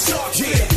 [0.00, 0.67] a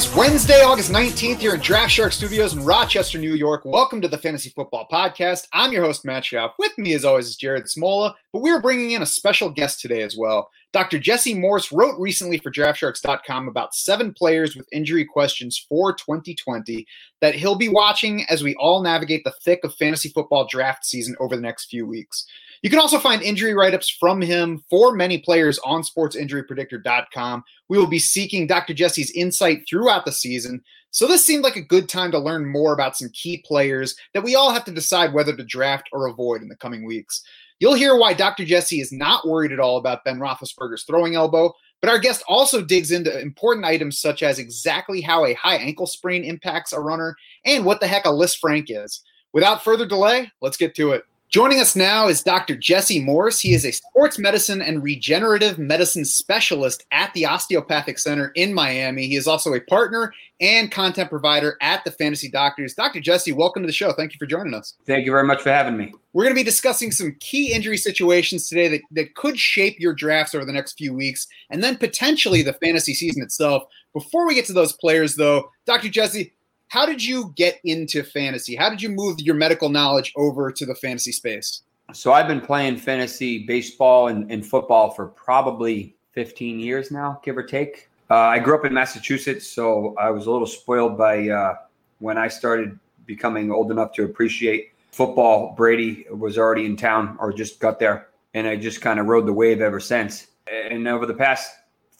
[0.00, 3.66] is Wednesday, August 19th here in Draft Shark Studios in Rochester, New York.
[3.66, 5.46] Welcome to the Fantasy Football Podcast.
[5.52, 6.52] I'm your host, Matt Schauf.
[6.58, 9.78] With me, as always, is Jared Smola, but we are bringing in a special guest
[9.78, 10.48] today as well.
[10.72, 10.98] Dr.
[10.98, 16.86] Jesse Morse wrote recently for DraftSharks.com about seven players with injury questions for 2020
[17.20, 21.14] that he'll be watching as we all navigate the thick of fantasy football draft season
[21.20, 22.24] over the next few weeks.
[22.62, 27.44] You can also find injury write ups from him for many players on sportsinjurypredictor.com.
[27.68, 28.74] We will be seeking Dr.
[28.74, 30.62] Jesse's insight throughout the season.
[30.90, 34.24] So, this seemed like a good time to learn more about some key players that
[34.24, 37.22] we all have to decide whether to draft or avoid in the coming weeks.
[37.60, 38.44] You'll hear why Dr.
[38.44, 42.62] Jesse is not worried at all about Ben Roethlisberger's throwing elbow, but our guest also
[42.62, 47.14] digs into important items such as exactly how a high ankle sprain impacts a runner
[47.44, 49.02] and what the heck a list Lisfranc is.
[49.32, 51.04] Without further delay, let's get to it.
[51.30, 52.56] Joining us now is Dr.
[52.56, 53.38] Jesse Morse.
[53.38, 59.06] He is a sports medicine and regenerative medicine specialist at the Osteopathic Center in Miami.
[59.06, 62.74] He is also a partner and content provider at the Fantasy Doctors.
[62.74, 62.98] Dr.
[62.98, 63.92] Jesse, welcome to the show.
[63.92, 64.74] Thank you for joining us.
[64.88, 65.94] Thank you very much for having me.
[66.14, 69.94] We're going to be discussing some key injury situations today that, that could shape your
[69.94, 73.62] drafts over the next few weeks and then potentially the fantasy season itself.
[73.92, 75.90] Before we get to those players, though, Dr.
[75.90, 76.32] Jesse,
[76.70, 78.54] how did you get into fantasy?
[78.54, 81.62] How did you move your medical knowledge over to the fantasy space?
[81.92, 87.36] So I've been playing fantasy baseball and, and football for probably 15 years now, give
[87.36, 87.88] or take.
[88.08, 91.56] Uh, I grew up in Massachusetts, so I was a little spoiled by uh,
[91.98, 95.54] when I started becoming old enough to appreciate football.
[95.56, 99.26] Brady was already in town or just got there, and I just kind of rode
[99.26, 100.28] the wave ever since.
[100.48, 101.50] And over the past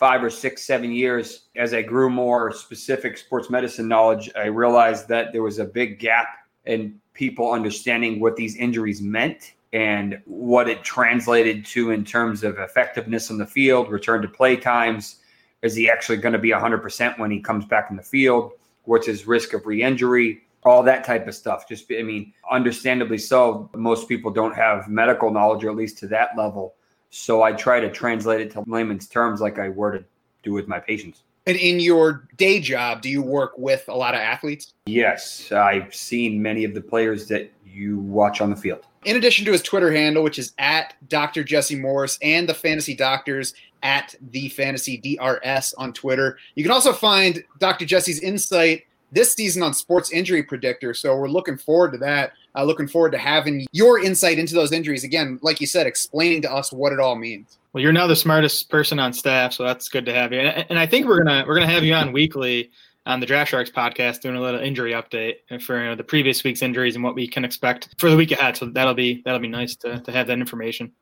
[0.01, 5.09] five or six, seven years, as I grew more specific sports medicine knowledge, I realized
[5.09, 10.71] that there was a big gap in people understanding what these injuries meant and what
[10.71, 15.16] it translated to in terms of effectiveness on the field, return to play times.
[15.60, 18.53] Is he actually going to be 100% when he comes back in the field?
[18.84, 20.44] What's his risk of re injury?
[20.65, 21.69] All that type of stuff.
[21.69, 26.06] Just, I mean, understandably so, most people don't have medical knowledge, or at least to
[26.06, 26.77] that level.
[27.10, 30.04] So I try to translate it to layman's terms like I were to
[30.43, 31.22] do with my patients.
[31.47, 34.75] And in your day job, do you work with a lot of athletes?
[34.87, 38.87] Yes, I've seen many of the players that you watch on the field.
[39.04, 41.43] In addition to his Twitter handle, which is at Dr.
[41.43, 46.92] Jesse Morse and the Fantasy Doctors at the Fantasy DRS on Twitter, you can also
[46.92, 47.87] find Dr.
[47.87, 50.94] Jesse's insight this season on Sports Injury Predictor.
[50.94, 52.32] So we're looking forward to that.
[52.56, 55.05] Uh, looking forward to having your insight into those injuries.
[55.05, 57.59] Again, like you said, explaining to us what it all means.
[57.72, 60.41] Well, you're now the smartest person on staff, so that's good to have you.
[60.41, 62.71] And, and I think we're gonna we're gonna have you on weekly
[63.06, 66.43] on the Draft Sharks podcast doing a little injury update for you know, the previous
[66.44, 68.56] week's injuries and what we can expect for the week ahead.
[68.56, 70.93] So that'll be that'll be nice to, to have that information.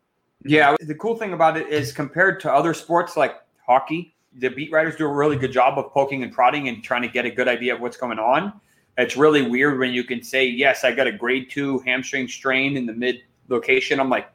[0.44, 4.70] Yeah, the cool thing about it is compared to other sports like hockey, the beat
[4.70, 7.30] writers do a really good job of poking and prodding and trying to get a
[7.30, 8.52] good idea of what's going on.
[8.98, 12.76] It's really weird when you can say, "Yes, I got a grade two hamstring strain
[12.76, 14.28] in the mid location." I'm like,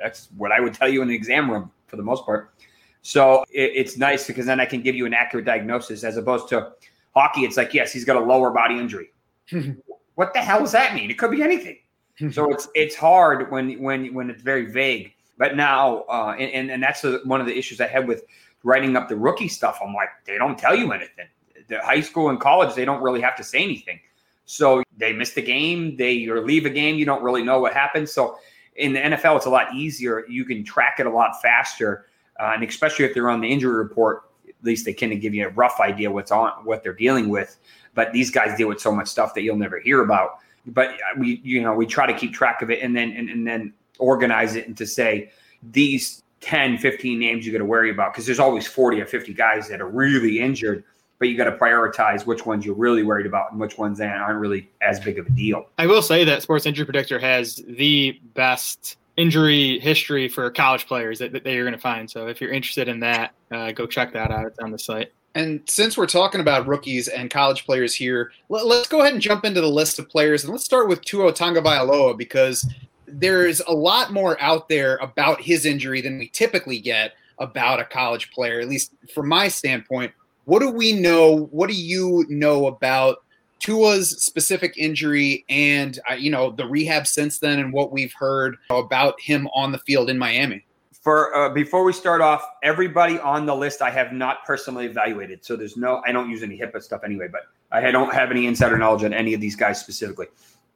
[0.00, 2.54] that's what I would tell you in the exam room for the most part.
[3.02, 6.48] So it, it's nice because then I can give you an accurate diagnosis as opposed
[6.50, 6.72] to
[7.14, 7.42] hockey.
[7.42, 9.10] It's like, yes, he's got a lower body injury.
[10.14, 11.10] what the hell does that mean?
[11.10, 11.78] It could be anything.
[12.30, 15.12] so it's it's hard when when when it's very vague.
[15.38, 18.24] But now, uh, and, and and that's one of the issues I had with
[18.62, 19.78] writing up the rookie stuff.
[19.84, 21.26] I'm like, they don't tell you anything.
[21.68, 24.00] The high school and college, they don't really have to say anything.
[24.44, 27.72] So they miss a game, they or leave a game, you don't really know what
[27.72, 28.08] happened.
[28.08, 28.38] So
[28.76, 30.24] in the NFL, it's a lot easier.
[30.28, 32.06] You can track it a lot faster,
[32.38, 35.46] uh, and especially if they're on the injury report, at least they can give you
[35.46, 37.58] a rough idea what's on what they're dealing with.
[37.94, 40.38] But these guys deal with so much stuff that you'll never hear about.
[40.66, 43.46] But we, you know, we try to keep track of it and then and, and
[43.46, 45.30] then organize it and to say
[45.62, 49.32] these 10, 15 names you got to worry about because there's always 40 or 50
[49.32, 50.84] guys that are really injured
[51.18, 54.38] but you got to prioritize which ones you're really worried about and which ones aren't
[54.38, 55.66] really as big of a deal.
[55.78, 61.18] I will say that Sports Injury Predictor has the best injury history for college players
[61.18, 62.10] that, that you're going to find.
[62.10, 64.46] So if you're interested in that, uh, go check that out.
[64.46, 65.12] It's on the site.
[65.34, 69.20] And since we're talking about rookies and college players here, let, us go ahead and
[69.20, 70.44] jump into the list of players.
[70.44, 72.66] And let's start with Tua Tagovailoa because
[73.06, 77.84] there's a lot more out there about his injury than we typically get about a
[77.84, 80.12] college player, at least from my standpoint.
[80.46, 81.48] What do we know?
[81.50, 83.18] What do you know about
[83.58, 88.56] Tua's specific injury and uh, you know the rehab since then, and what we've heard
[88.70, 90.64] about him on the field in Miami?
[90.92, 95.44] For uh, before we start off, everybody on the list I have not personally evaluated,
[95.44, 96.00] so there's no.
[96.06, 97.42] I don't use any HIPAA stuff anyway, but
[97.72, 100.26] I don't have any insider knowledge on any of these guys specifically,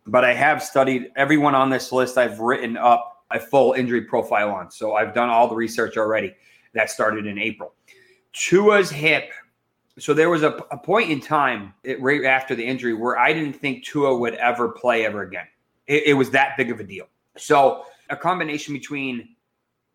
[0.07, 2.19] but I have studied everyone on this list.
[2.19, 4.71] I've written up a full injury profile on.
[4.71, 6.35] So I've done all the research already.
[6.75, 7.73] That started in April.
[8.33, 9.31] Tua's hip.
[10.01, 13.33] So there was a, a point in time it, right after the injury where I
[13.33, 15.47] didn't think Tua would ever play ever again.
[15.87, 17.07] It, it was that big of a deal.
[17.37, 19.37] So a combination between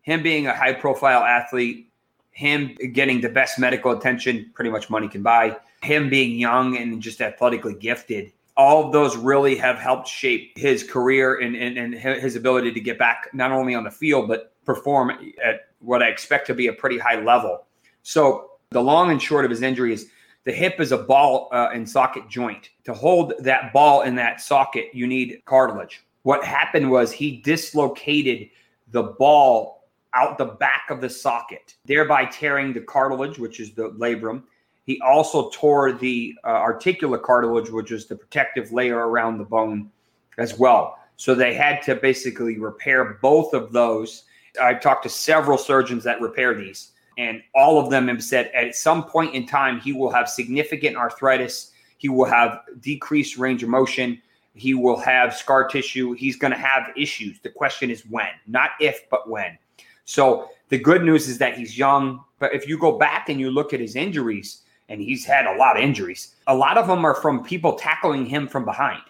[0.02, 1.90] him being a high profile athlete,
[2.30, 7.02] him getting the best medical attention pretty much money can buy, him being young and
[7.02, 11.94] just athletically gifted, all of those really have helped shape his career and, and, and
[11.94, 15.10] his ability to get back not only on the field, but perform
[15.44, 17.66] at what I expect to be a pretty high level.
[18.02, 20.10] So the long and short of his injury is
[20.44, 22.70] the hip is a ball uh, and socket joint.
[22.84, 26.04] To hold that ball in that socket, you need cartilage.
[26.22, 28.48] What happened was he dislocated
[28.92, 33.90] the ball out the back of the socket, thereby tearing the cartilage, which is the
[33.90, 34.42] labrum.
[34.84, 39.90] He also tore the uh, articular cartilage, which is the protective layer around the bone
[40.38, 40.98] as well.
[41.16, 44.24] So they had to basically repair both of those.
[44.60, 48.74] I've talked to several surgeons that repair these, and all of them have said at
[48.74, 53.68] some point in time he will have significant arthritis, he will have decreased range of
[53.68, 54.20] motion,
[54.54, 57.40] he will have scar tissue, he's going to have issues.
[57.40, 59.56] The question is when, not if, but when.
[60.04, 63.50] So the good news is that he's young, but if you go back and you
[63.50, 67.04] look at his injuries, and he's had a lot of injuries, a lot of them
[67.04, 69.02] are from people tackling him from behind.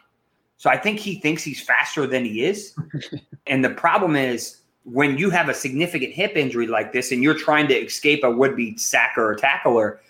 [0.59, 2.75] So I think he thinks he's faster than he is.
[3.47, 7.37] and the problem is when you have a significant hip injury like this and you're
[7.37, 10.01] trying to escape a would-be sacker or tackler,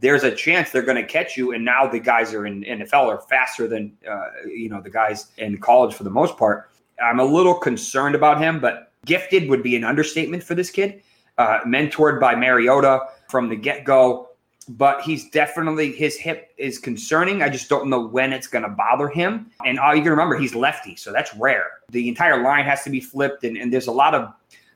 [0.00, 1.52] there's a chance they're going to catch you.
[1.52, 5.28] And now the guys are in NFL are faster than uh, you know the guys
[5.38, 6.70] in college for the most part.
[7.02, 11.02] I'm a little concerned about him, but Gifted would be an understatement for this kid.
[11.38, 14.27] Uh, mentored by Mariota from the get go,
[14.68, 17.42] but he's definitely his hip is concerning.
[17.42, 19.50] I just don't know when it's going to bother him.
[19.64, 21.66] And all you can remember, he's lefty, so that's rare.
[21.90, 24.32] The entire line has to be flipped, and, and there's a lot of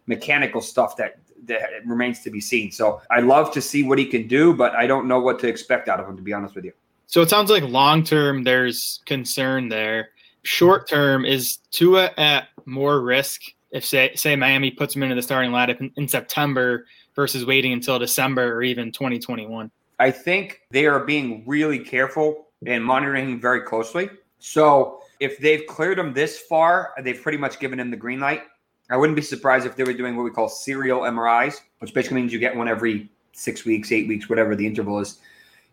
[0.06, 2.70] mechanical stuff that that remains to be seen.
[2.70, 5.48] So I love to see what he can do, but I don't know what to
[5.48, 6.72] expect out of him, to be honest with you.
[7.06, 10.10] So it sounds like long term, there's concern there.
[10.44, 15.22] Short term, is Tua at more risk if say say Miami puts him into the
[15.22, 19.70] starting lineup in, in September versus waiting until December or even 2021?
[20.02, 24.10] I think they are being really careful and monitoring him very closely.
[24.40, 28.43] So if they've cleared him this far, they've pretty much given him the green light.
[28.90, 32.20] I wouldn't be surprised if they were doing what we call serial MRIs, which basically
[32.20, 35.20] means you get one every six weeks, eight weeks, whatever the interval is,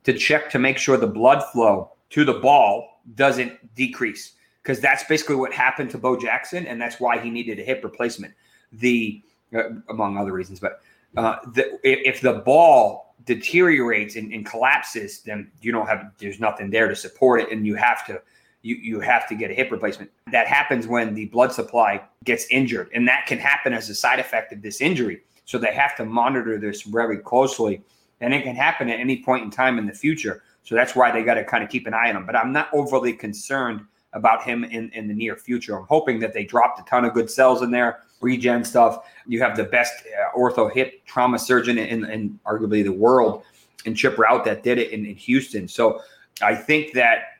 [0.03, 5.05] to check to make sure the blood flow to the ball doesn't decrease because that's
[5.05, 8.35] basically what happened to Bo Jackson, and that's why he needed a hip replacement.
[8.73, 9.23] The
[9.55, 10.81] uh, among other reasons, but
[11.17, 16.39] uh, the, if, if, the ball deteriorates and, and, collapses, then you don't have there's
[16.39, 18.21] nothing there to support it, and you have to
[18.61, 20.11] you you have to get a hip replacement.
[20.31, 24.19] That happens when the blood supply gets injured, and that can happen as a side
[24.19, 25.21] effect of this injury.
[25.45, 27.81] So they have to monitor this very closely,
[28.21, 30.43] and it can happen at any point in time in the future.
[30.63, 32.25] So that's why they got to kind of keep an eye on him.
[32.25, 33.81] But I'm not overly concerned
[34.13, 35.77] about him in, in the near future.
[35.77, 39.05] I'm hoping that they dropped a ton of good cells in there, regen stuff.
[39.27, 43.43] You have the best uh, ortho hip trauma surgeon in, in arguably the world
[43.85, 45.67] and Chip Routt that did it in, in Houston.
[45.67, 46.01] So
[46.41, 47.39] I think that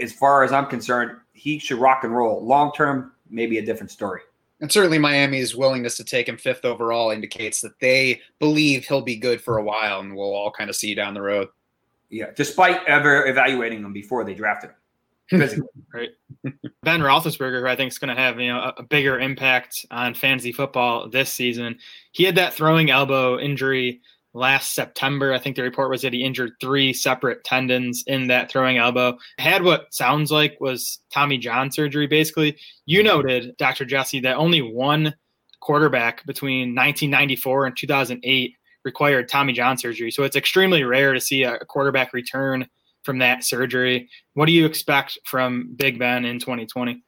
[0.00, 2.44] as far as I'm concerned, he should rock and roll.
[2.44, 4.20] Long term, maybe a different story.
[4.60, 9.16] And certainly Miami's willingness to take him fifth overall indicates that they believe he'll be
[9.16, 11.48] good for a while, and we'll all kind of see down the road.
[12.10, 14.76] Yeah, despite ever evaluating him before they drafted him
[15.38, 15.68] physically.
[15.94, 16.10] right.
[16.82, 19.86] Ben Roethlisberger, who I think is going to have you know a, a, bigger impact
[19.90, 21.78] on fantasy football this season.
[22.12, 24.00] He had that throwing elbow injury
[24.34, 25.32] last September.
[25.32, 29.18] I think the report was that he injured three separate tendons in that throwing elbow.
[29.38, 32.06] Had what sounds like was Tommy John surgery.
[32.06, 33.08] Basically, you mm-hmm.
[33.08, 33.84] noted, Dr.
[33.84, 35.14] Jesse, that only one
[35.60, 40.10] quarterback between 1994 and 2008 required Tommy John surgery.
[40.10, 42.66] So it's extremely rare to see a quarterback return
[43.02, 44.08] from that surgery.
[44.34, 47.02] What do you expect from Big Ben in 2020?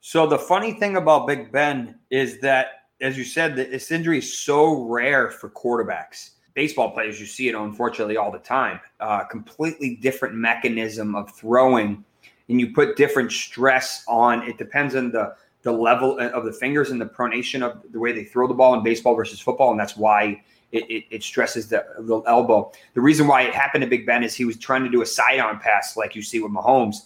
[0.00, 4.38] So the funny thing about Big Ben is that, as you said, this injury is
[4.38, 6.30] so rare for quarterbacks.
[6.54, 8.80] Baseball players, you see it unfortunately all the time.
[9.00, 12.04] Uh, completely different mechanism of throwing,
[12.48, 14.42] and you put different stress on.
[14.42, 18.12] It depends on the the level of the fingers and the pronation of the way
[18.12, 20.40] they throw the ball in baseball versus football, and that's why
[20.74, 22.72] it, it, it, stresses the, the elbow.
[22.94, 25.06] The reason why it happened to Big Ben is he was trying to do a
[25.06, 26.96] sidearm pass, like you see with Mahomes.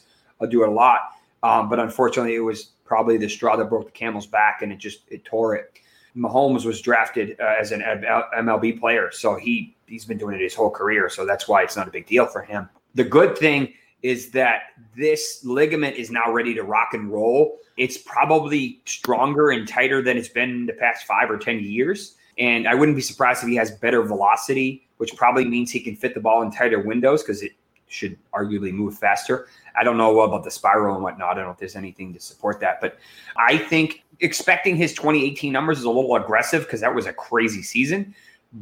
[0.40, 1.00] I'll do it a lot,
[1.42, 4.78] um, but unfortunately, it was probably the straw that broke the camel's back, and it
[4.78, 5.78] just it tore it.
[6.16, 10.54] Mahomes was drafted uh, as an MLB player, so he he's been doing it his
[10.54, 12.68] whole career, so that's why it's not a big deal for him.
[12.94, 14.62] The good thing is that
[14.96, 17.58] this ligament is now ready to rock and roll.
[17.76, 22.14] It's probably stronger and tighter than it's been the past five or 10 years.
[22.38, 25.96] And I wouldn't be surprised if he has better velocity, which probably means he can
[25.96, 27.52] fit the ball in tighter windows because it
[27.88, 29.48] should arguably move faster.
[29.76, 31.32] I don't know about the spiral and whatnot.
[31.32, 32.80] I don't know if there's anything to support that.
[32.80, 32.98] But
[33.36, 37.62] I think expecting his 2018 numbers is a little aggressive because that was a crazy
[37.62, 38.14] season.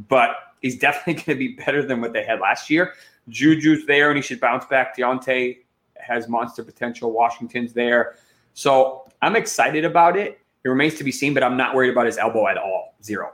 [0.09, 2.95] But he's definitely going to be better than what they had last year.
[3.29, 4.97] Juju's there and he should bounce back.
[4.97, 5.59] Diontae
[5.97, 7.13] has monster potential.
[7.13, 8.17] Washington's there.
[8.55, 10.41] So I'm excited about it.
[10.65, 12.95] It remains to be seen, but I'm not worried about his elbow at all.
[13.03, 13.33] Zero.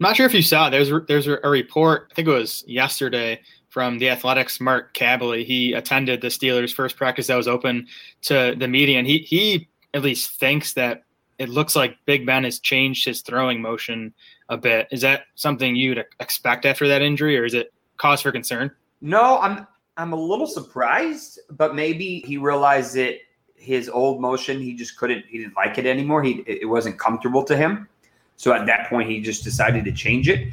[0.00, 3.40] I'm not sure if you saw there's there's a report I think it was yesterday
[3.68, 5.44] from the Athletic's Mark Kaboly.
[5.44, 7.86] He attended the Steelers' first practice that was open
[8.22, 11.04] to the media, and he he at least thinks that
[11.38, 14.14] it looks like Big Ben has changed his throwing motion
[14.48, 14.88] a bit.
[14.90, 18.70] Is that something you'd expect after that injury, or is it cause for concern?
[19.00, 23.18] No, I'm I'm a little surprised, but maybe he realized that
[23.56, 26.22] his old motion he just couldn't he didn't like it anymore.
[26.22, 27.88] He it wasn't comfortable to him.
[28.36, 30.48] So at that point, he just decided to change it.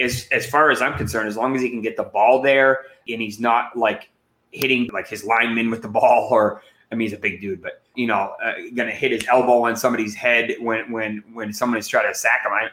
[0.00, 2.86] As as far as I'm concerned, as long as he can get the ball there
[3.08, 4.10] and he's not like
[4.50, 7.82] hitting like his lineman with the ball, or I mean he's a big dude, but
[7.94, 11.86] you know, uh, gonna hit his elbow on somebody's head when when when someone is
[11.86, 12.52] trying to sack him.
[12.52, 12.70] I,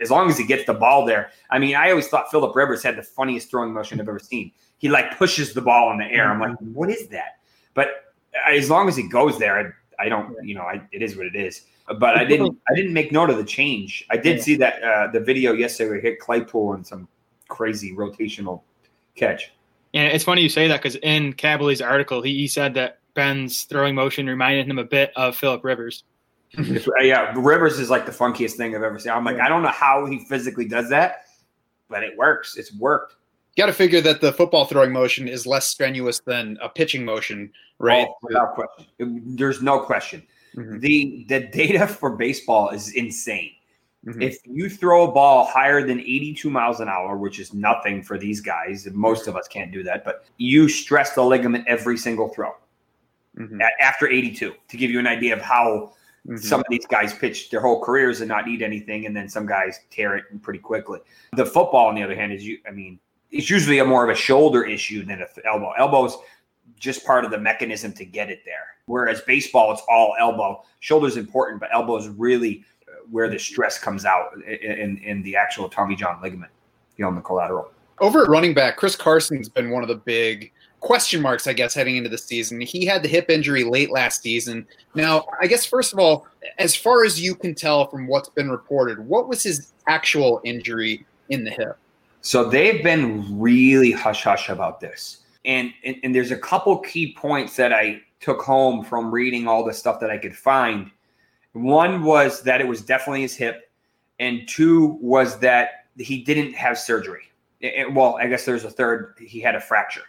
[0.00, 1.30] as long as he gets the ball there.
[1.50, 4.50] I mean, I always thought Philip Rivers had the funniest throwing motion I've ever seen.
[4.78, 6.30] He like pushes the ball in the air.
[6.30, 7.40] I'm like, what is that?
[7.74, 8.14] But
[8.48, 11.26] as long as he goes there, I, I don't, you know, I, it is what
[11.26, 11.66] it is
[11.98, 12.58] but I didn't.
[12.70, 14.06] I didn't make note of the change.
[14.10, 14.42] I did yeah.
[14.42, 17.08] see that uh, the video yesterday hit Claypool and some
[17.48, 18.62] crazy rotational
[19.16, 19.52] catch.
[19.92, 23.64] Yeah, it's funny you say that because in Kaboly's article, he, he said that Ben's
[23.64, 26.04] throwing motion reminded him a bit of Philip Rivers.
[27.02, 29.12] yeah, Rivers is like the funkiest thing I've ever seen.
[29.12, 29.46] I'm like, yeah.
[29.46, 31.24] I don't know how he physically does that,
[31.88, 32.56] but it works.
[32.56, 33.16] It's worked.
[33.56, 37.04] You got to figure that the football throwing motion is less strenuous than a pitching
[37.04, 38.06] motion, right?
[38.08, 39.36] Oh, without question.
[39.36, 40.22] There's no question.
[40.56, 40.78] Mm-hmm.
[40.80, 43.52] The the data for baseball is insane.
[44.06, 44.22] Mm-hmm.
[44.22, 48.16] If you throw a ball higher than 82 miles an hour, which is nothing for
[48.16, 52.28] these guys, most of us can't do that, but you stress the ligament every single
[52.28, 52.52] throw
[53.38, 53.60] mm-hmm.
[53.80, 55.92] after 82 to give you an idea of how
[56.26, 56.36] mm-hmm.
[56.36, 59.46] some of these guys pitch their whole careers and not need anything, and then some
[59.46, 61.00] guys tear it pretty quickly.
[61.36, 62.58] The football, on the other hand, is you.
[62.66, 62.98] I mean,
[63.30, 65.72] it's usually a more of a shoulder issue than an elbow.
[65.72, 66.16] Elbows
[66.78, 68.66] just part of the mechanism to get it there.
[68.86, 70.64] Whereas baseball, it's all elbow.
[70.80, 75.36] Shoulder's important, but elbow is really uh, where the stress comes out in, in the
[75.36, 76.50] actual Tommy John ligament,
[76.96, 77.70] you know, on the collateral.
[78.00, 81.74] Over at running back, Chris Carson's been one of the big question marks, I guess,
[81.74, 82.60] heading into the season.
[82.60, 84.66] He had the hip injury late last season.
[84.94, 86.26] Now, I guess, first of all,
[86.58, 91.04] as far as you can tell from what's been reported, what was his actual injury
[91.28, 91.76] in the hip?
[92.22, 95.18] So they've been really hush hush about this.
[95.44, 99.64] And, and, and there's a couple key points that I took home from reading all
[99.64, 100.90] the stuff that I could find.
[101.52, 103.70] One was that it was definitely his hip,
[104.18, 107.24] and two was that he didn't have surgery.
[107.60, 109.14] It, well, I guess there's a third.
[109.20, 110.04] He had a fracture.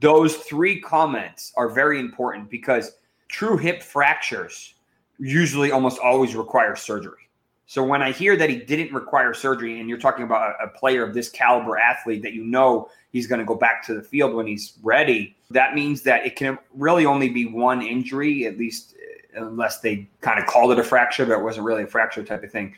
[0.00, 2.92] Those three comments are very important because
[3.28, 4.74] true hip fractures
[5.18, 7.28] usually almost always require surgery.
[7.70, 11.04] So when I hear that he didn't require surgery, and you're talking about a, player
[11.04, 14.34] of this caliber athlete that you know he's going to go back to the field
[14.34, 15.36] when he's ready.
[15.52, 18.96] That means that it can really only be one injury, at least
[19.36, 22.42] unless they kind of called it a fracture, but it wasn't really a fracture type
[22.42, 22.74] of thing.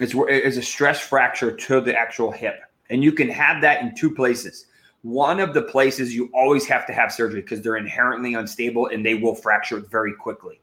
[0.00, 2.62] It's, it's a stress fracture to the actual hip.
[2.88, 4.68] And you can have that in two places.
[5.02, 9.04] One of the places you always have to have surgery because they're inherently unstable and
[9.04, 10.62] they will fracture very quickly,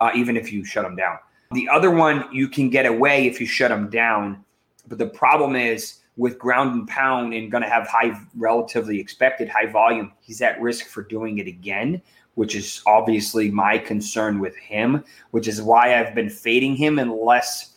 [0.00, 1.18] uh, even if you shut them down.
[1.54, 4.44] The other one you can get away if you shut them down.
[4.88, 9.48] But the problem is with ground and pound and going to have high, relatively expected
[9.48, 12.02] high volume, he's at risk for doing it again,
[12.34, 17.74] which is obviously my concern with him, which is why I've been fading him unless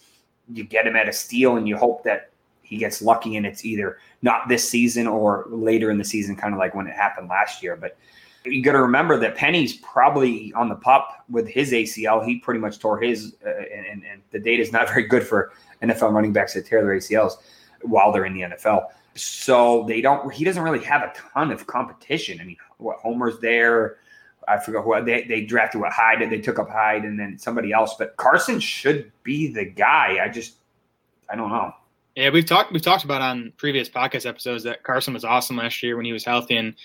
[0.51, 3.63] you get him at a steal and you hope that he gets lucky and it's
[3.63, 7.29] either not this season or later in the season, kind of like when it happened
[7.29, 7.75] last year.
[7.75, 7.97] But
[8.45, 12.25] you got to remember that Penny's probably on the pup with his ACL.
[12.25, 15.51] He pretty much tore his, uh, and, and the data is not very good for
[15.81, 17.33] NFL running backs that tear their ACLs
[17.81, 18.87] while they're in the NFL.
[19.15, 20.31] So they don't.
[20.33, 22.39] He doesn't really have a ton of competition.
[22.41, 23.97] I mean, what Homer's there.
[24.47, 27.71] I forgot who they, they drafted what Hyde they took up Hyde and then somebody
[27.71, 27.95] else.
[27.97, 30.19] But Carson should be the guy.
[30.21, 30.57] I just
[31.29, 31.73] I don't know.
[32.15, 35.81] Yeah, we've talked we've talked about on previous podcast episodes that Carson was awesome last
[35.83, 36.57] year when he was healthy.
[36.57, 36.75] And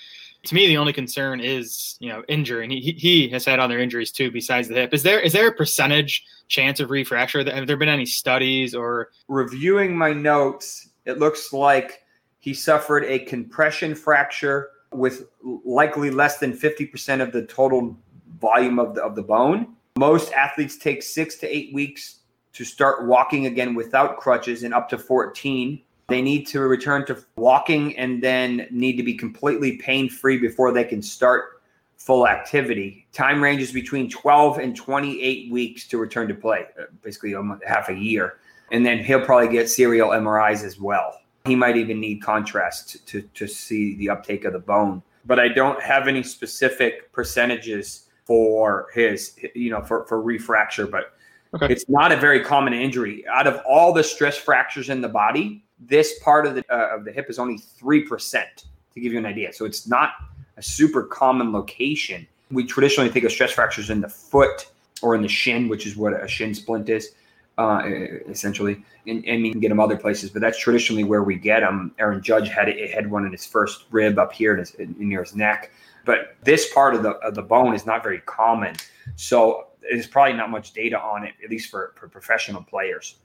[0.44, 3.78] to me, the only concern is you know injury, and he he has had other
[3.78, 4.94] injuries too besides the hip.
[4.94, 7.46] Is there is there a percentage chance of refracture?
[7.52, 10.88] Have there been any studies or reviewing my notes?
[11.04, 12.02] It looks like
[12.38, 17.96] he suffered a compression fracture with likely less than 50% of the total
[18.40, 19.76] volume of the, of the bone.
[19.98, 22.20] Most athletes take six to eight weeks
[22.54, 25.80] to start walking again without crutches and up to 14.
[26.10, 30.72] They need to return to walking and then need to be completely pain free before
[30.72, 31.62] they can start
[31.96, 33.06] full activity.
[33.12, 37.88] Time ranges between 12 and 28 weeks to return to play, uh, basically almost half
[37.88, 38.38] a year.
[38.72, 41.20] And then he'll probably get serial MRIs as well.
[41.44, 45.02] He might even need contrast to, to see the uptake of the bone.
[45.26, 51.12] But I don't have any specific percentages for his, you know, for, for refracture, but
[51.54, 51.72] Okay.
[51.72, 53.24] it's not a very common injury.
[53.26, 57.04] Out of all the stress fractures in the body, this part of the uh, of
[57.04, 58.64] the hip is only three percent.
[58.94, 60.14] To give you an idea, so it's not
[60.56, 62.26] a super common location.
[62.50, 64.68] We traditionally think of stress fractures in the foot
[65.00, 67.12] or in the shin, which is what a shin splint is,
[67.56, 67.82] uh,
[68.28, 68.82] essentially.
[69.06, 71.94] And, and you can get them other places, but that's traditionally where we get them.
[72.00, 74.96] Aaron Judge had it, had one in his first rib up here in his, in,
[74.98, 75.70] near his neck.
[76.04, 78.74] But this part of the of the bone is not very common,
[79.14, 83.18] so there's probably not much data on it, at least for, for professional players.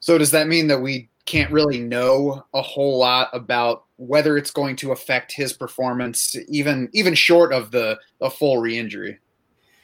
[0.00, 4.50] So does that mean that we can't really know a whole lot about whether it's
[4.50, 9.18] going to affect his performance, even even short of the a full re-injury?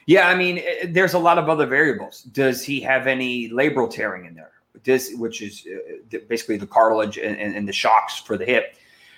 [0.07, 2.23] Yeah, I mean, eh, there's a lot of other variables.
[2.23, 4.53] Does he have any labral tearing in there?
[4.83, 8.75] Does which is uh, basically the cartilage and, and, and the shocks for the hip?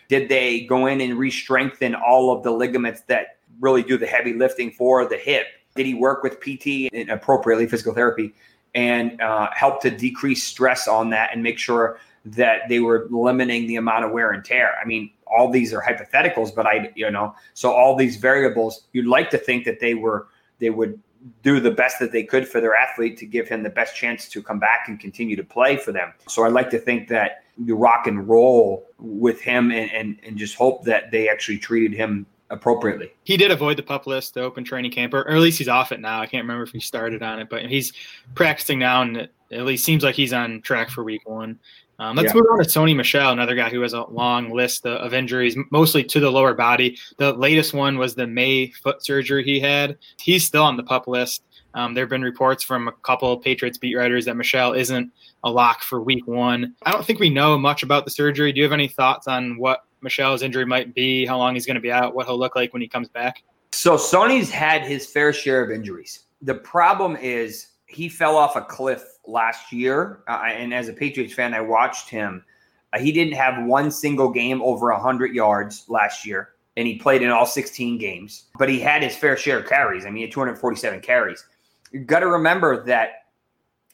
[0.09, 4.35] Did they go in and re-strengthen all of the ligaments that really do the heavy
[4.35, 5.47] lifting for the hip?
[5.75, 8.35] Did he work with PT and appropriately physical therapy
[8.75, 13.67] and uh, help to decrease stress on that and make sure that they were limiting
[13.67, 14.75] the amount of wear and tear?
[14.81, 19.07] I mean, all these are hypotheticals, but I, you know, so all these variables, you'd
[19.07, 21.01] like to think that they were they would
[21.43, 24.29] do the best that they could for their athlete to give him the best chance
[24.29, 26.13] to come back and continue to play for them.
[26.29, 30.37] So I'd like to think that you rock and roll with him and, and, and
[30.37, 33.13] just hope that they actually treated him appropriately.
[33.25, 35.69] He did avoid the pup list, the open training camp, or, or at least he's
[35.69, 36.21] off it now.
[36.21, 37.93] I can't remember if he started on it, but he's
[38.35, 41.59] practicing now, and at least seems like he's on track for week one.
[42.03, 42.41] Um, let's Yeah.
[42.41, 45.57] move on to Sony Michel, another guy who has a long list of, of injuries,
[45.71, 46.99] mostly to the lower body.
[47.19, 49.97] The latest one was the May foot surgery he had.
[50.19, 51.45] He's still on the pup list.
[51.75, 55.13] Um, there have been reports from a couple of Patriots beat writers that Michel isn't
[55.45, 56.75] a lock for week one.
[56.83, 58.53] I don't think we know much about the surgery.
[58.53, 61.77] Do you have any thoughts on what Michel's injury might be, how long he's going
[61.77, 63.45] to be out, what he'll look like when he comes back?
[63.71, 66.25] So Sony's had his fair share of injuries.
[66.43, 71.35] The problem is he fell off a cliff last year, uh, and as a Patriots
[71.35, 72.45] fan, I watched him.
[72.93, 77.23] Uh, he didn't have one single game over 100 yards last year, and he played
[77.23, 78.45] in all 16 games.
[78.59, 80.05] But he had his fair share of carries.
[80.05, 81.45] I mean, he had 247 carries.
[81.93, 83.27] You've got to remember that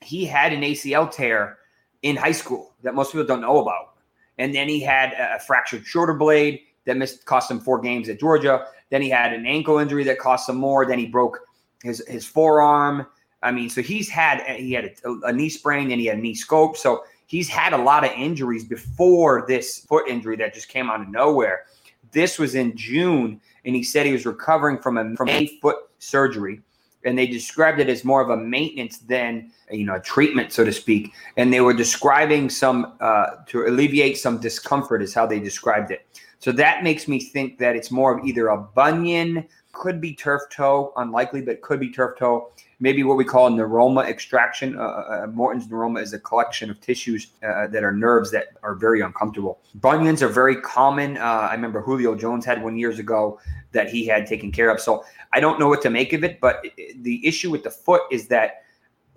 [0.01, 1.59] he had an ACL tear
[2.03, 3.95] in high school that most people don't know about,
[4.39, 8.09] and then he had a a fractured shoulder blade that missed cost him four games
[8.09, 8.67] at Georgia.
[8.91, 10.87] Then he had an ankle injury that cost him more.
[10.87, 11.41] Then he broke
[11.83, 13.07] his his forearm.
[13.43, 16.35] I mean, so he's had he had a, a knee sprain and he had knee
[16.35, 16.77] scope.
[16.77, 21.01] So he's had a lot of injuries before this foot injury that just came out
[21.01, 21.67] of nowhere.
[22.11, 25.77] This was in June, and he said he was recovering from a from a foot
[25.99, 26.61] surgery,
[27.05, 30.65] and they described it as more of a maintenance than you know a treatment, so
[30.65, 31.13] to speak.
[31.37, 36.07] And they were describing some uh, to alleviate some discomfort, is how they described it.
[36.41, 39.47] So that makes me think that it's more of either a bunion,
[39.79, 42.51] could be turf toe, unlikely, but could be turf toe.
[42.81, 44.79] Maybe what we call neuroma extraction.
[44.79, 48.75] Uh, uh, Morton's neuroma is a collection of tissues uh, that are nerves that are
[48.75, 49.61] very uncomfortable.
[49.77, 51.17] Bunions are very common.
[51.17, 53.41] Uh, I remember Julio Jones had one years ago
[53.73, 54.81] that he had taken care of.
[54.81, 56.65] So I don't know what to make of it, but
[56.97, 58.63] the issue with the foot is that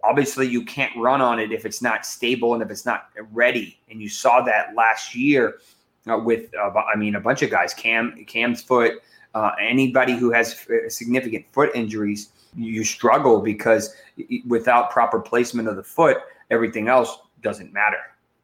[0.04, 3.80] obviously you can't run on it if it's not stable and if it's not ready.
[3.90, 5.60] And you saw that last year
[6.10, 8.94] uh, with, uh, I mean, a bunch of guys, Cam, Cam's foot,
[9.34, 13.96] uh, anybody who has uh, significant foot injuries, you struggle because
[14.46, 16.18] without proper placement of the foot,
[16.50, 18.00] everything else doesn't matter.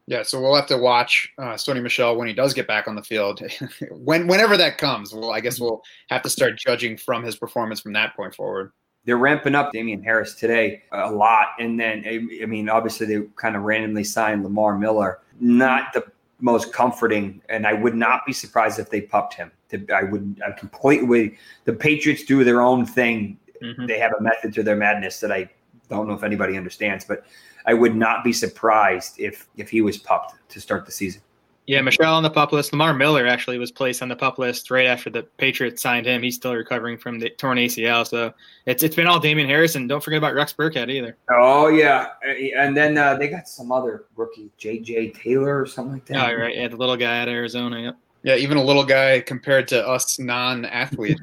[0.10, 2.96] Yeah, so we'll have to watch uh, Sony Michel when he does get back on
[2.96, 3.42] the field.
[3.92, 7.82] when whenever that comes, well, I guess we'll have to start judging from his performance
[7.82, 8.72] from that point forward.
[9.04, 13.58] They're ramping up Damien Harris today a lot, and then I mean, obviously they kind
[13.58, 15.20] of randomly signed Lamar Miller.
[15.42, 16.06] Not the
[16.40, 19.52] most comforting, and I would not be surprised if they pupped him.
[19.94, 20.42] I would.
[20.46, 21.38] I completely.
[21.66, 23.38] The Patriots do their own thing.
[23.62, 23.88] Mhm.
[23.88, 25.50] They have a method to their madness that I
[25.90, 27.26] don't know if anybody understands, but
[27.66, 31.22] I would not be surprised if if he was pupped to start the season.
[31.66, 32.72] Yeah, Michel on the pup list.
[32.72, 36.24] Lamar Miller actually was placed on the pup list right after the Patriots signed him.
[36.24, 38.06] He's still recovering from the torn ACL.
[38.08, 38.34] So
[38.66, 41.18] it's it's been all Damien Harris, and don't forget about Rex Burkhead either.
[41.30, 42.12] Oh yeah,
[42.58, 45.10] and then uh, they got some other rookie, J.J.
[45.10, 46.30] Taylor or something like that.
[46.30, 46.56] Oh, right.
[46.56, 47.82] Yeah, the little guy at Arizona.
[47.82, 47.98] Yep.
[48.28, 51.22] Yeah, even a little guy compared to us non-athletes.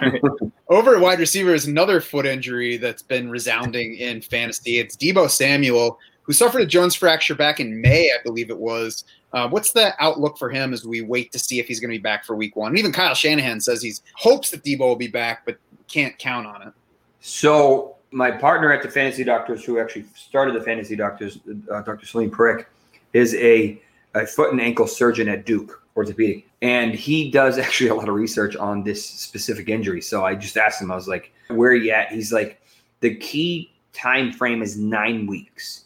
[0.70, 4.78] Over at wide receiver is another foot injury that's been resounding in fantasy.
[4.78, 9.04] It's Deebo Samuel, who suffered a Jones fracture back in May, I believe it was.
[9.34, 11.98] Uh, what's the outlook for him as we wait to see if he's going to
[11.98, 12.70] be back for week one?
[12.70, 16.46] And even Kyle Shanahan says he hopes that Deebo will be back, but can't count
[16.46, 16.72] on it.
[17.20, 21.40] So my partner at the Fantasy Doctors, who actually started the Fantasy Doctors,
[21.70, 22.06] uh, Dr.
[22.06, 22.64] Selene Parekh,
[23.12, 23.78] is a,
[24.14, 28.14] a foot and ankle surgeon at Duke Orthopedic, and he does actually a lot of
[28.14, 30.00] research on this specific injury.
[30.00, 32.60] So I just asked him, I was like, "Where are you at?" He's like,
[33.00, 35.84] "The key time frame is nine weeks.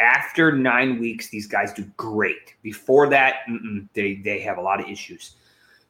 [0.00, 2.54] After nine weeks, these guys do great.
[2.62, 3.40] Before that,
[3.94, 5.36] they they have a lot of issues.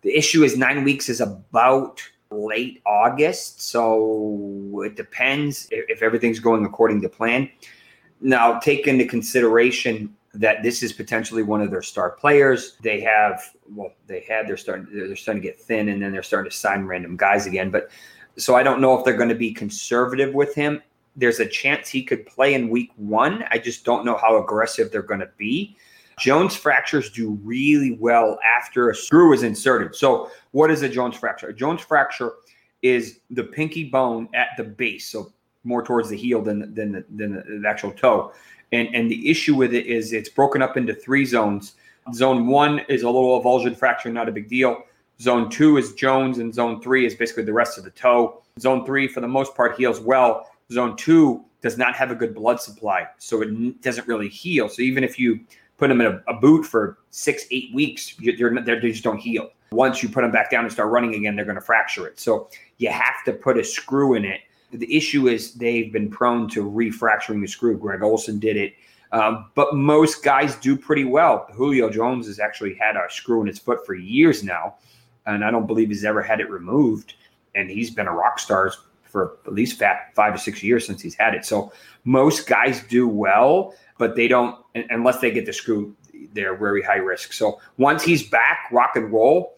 [0.03, 3.63] The issue is nine weeks is about." late August.
[3.63, 7.49] So it depends if, if everything's going according to plan.
[8.21, 12.77] Now, take into consideration that this is potentially one of their star players.
[12.81, 13.43] They have,
[13.75, 16.57] well, they had, they're starting, they're starting to get thin, and then they're starting to
[16.57, 17.71] sign random guys again.
[17.71, 17.91] But
[18.37, 20.81] so I don't know if they're going to be conservative with him.
[21.17, 23.45] There's a chance he could play in week one.
[23.51, 25.77] I just don't know how aggressive they're going to be.
[26.21, 29.95] Jones fractures do really well after a screw is inserted.
[29.95, 31.49] So, what is a Jones fracture?
[31.49, 32.33] A Jones fracture
[32.83, 35.33] is the pinky bone at the base, so
[35.65, 38.33] more towards the heel than than the, than the actual toe.
[38.73, 41.75] And and the issue with it is it's broken up into three zones.
[42.15, 44.83] Zone one is a little avulsion fracture, not a big deal.
[45.21, 48.43] Zone two is Jones, and zone three is basically the rest of the toe.
[48.61, 50.49] Zone three, for the most part, heals well.
[50.71, 54.69] Zone two does not have a good blood supply, so it doesn't really heal.
[54.69, 55.41] So even if you
[55.77, 59.19] put them in a, a boot for six, eight weeks, they're, they're, they just don't
[59.19, 59.51] heal.
[59.73, 62.19] Once you put them back down and start running again, they're going to fracture it.
[62.21, 64.41] So you have to put a screw in it.
[64.73, 67.79] The issue is they've been prone to refracturing the screw.
[67.79, 68.75] Greg Olsen did it.
[69.13, 71.47] Um, but most guys do pretty well.
[71.55, 74.75] Julio Jones has actually had a screw in his foot for years now,
[75.25, 77.15] and I don't believe he's ever had it removed.
[77.55, 79.83] And he's been a rock star for at least
[80.15, 81.47] five or six years since he's had it.
[81.47, 81.73] So
[82.05, 84.57] most guys do well but they don't
[84.91, 85.95] unless they get the screw.
[86.33, 87.33] They're very high risk.
[87.33, 89.57] So once he's back, rock and roll.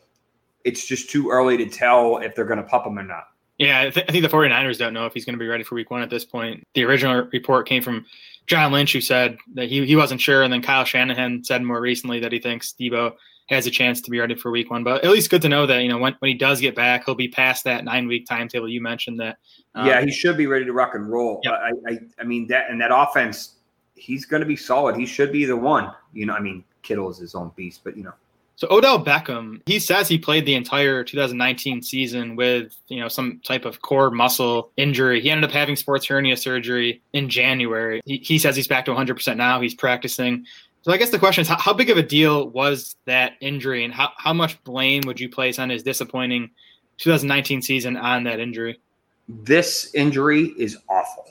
[0.62, 3.28] It's just too early to tell if they're going to pop him or not.
[3.60, 5.64] Yeah, I, th- I think the 49ers don't know if he's going to be ready
[5.64, 6.66] for week one at this point.
[6.72, 8.06] The original report came from
[8.46, 10.42] John Lynch, who said that he, he wasn't sure.
[10.42, 13.12] And then Kyle Shanahan said more recently that he thinks Deebo
[13.50, 14.82] has a chance to be ready for week one.
[14.82, 17.04] But at least good to know that, you know, when, when he does get back,
[17.04, 18.66] he'll be past that nine week timetable.
[18.66, 19.36] You mentioned that.
[19.74, 21.42] Um, yeah, he should be ready to rock and roll.
[21.44, 21.52] Yep.
[21.52, 23.56] I, I, I mean, that and that offense
[23.94, 24.96] he's going to be solid.
[24.96, 25.92] He should be the one.
[26.14, 28.14] You know, I mean, Kittle is his own beast, but you know.
[28.60, 33.40] So Odell Beckham, he says he played the entire 2019 season with, you know, some
[33.42, 35.22] type of core muscle injury.
[35.22, 38.02] He ended up having sports hernia surgery in January.
[38.04, 39.62] He, he says he's back to 100% now.
[39.62, 40.44] He's practicing.
[40.82, 43.82] So I guess the question is, how, how big of a deal was that injury,
[43.82, 46.50] and how, how much blame would you place on his disappointing
[46.98, 48.78] 2019 season on that injury?
[49.26, 51.24] This injury is awful.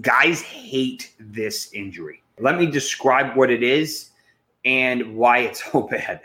[0.00, 2.22] Guys hate this injury.
[2.38, 4.10] Let me describe what it is
[4.64, 6.20] and why it's so bad.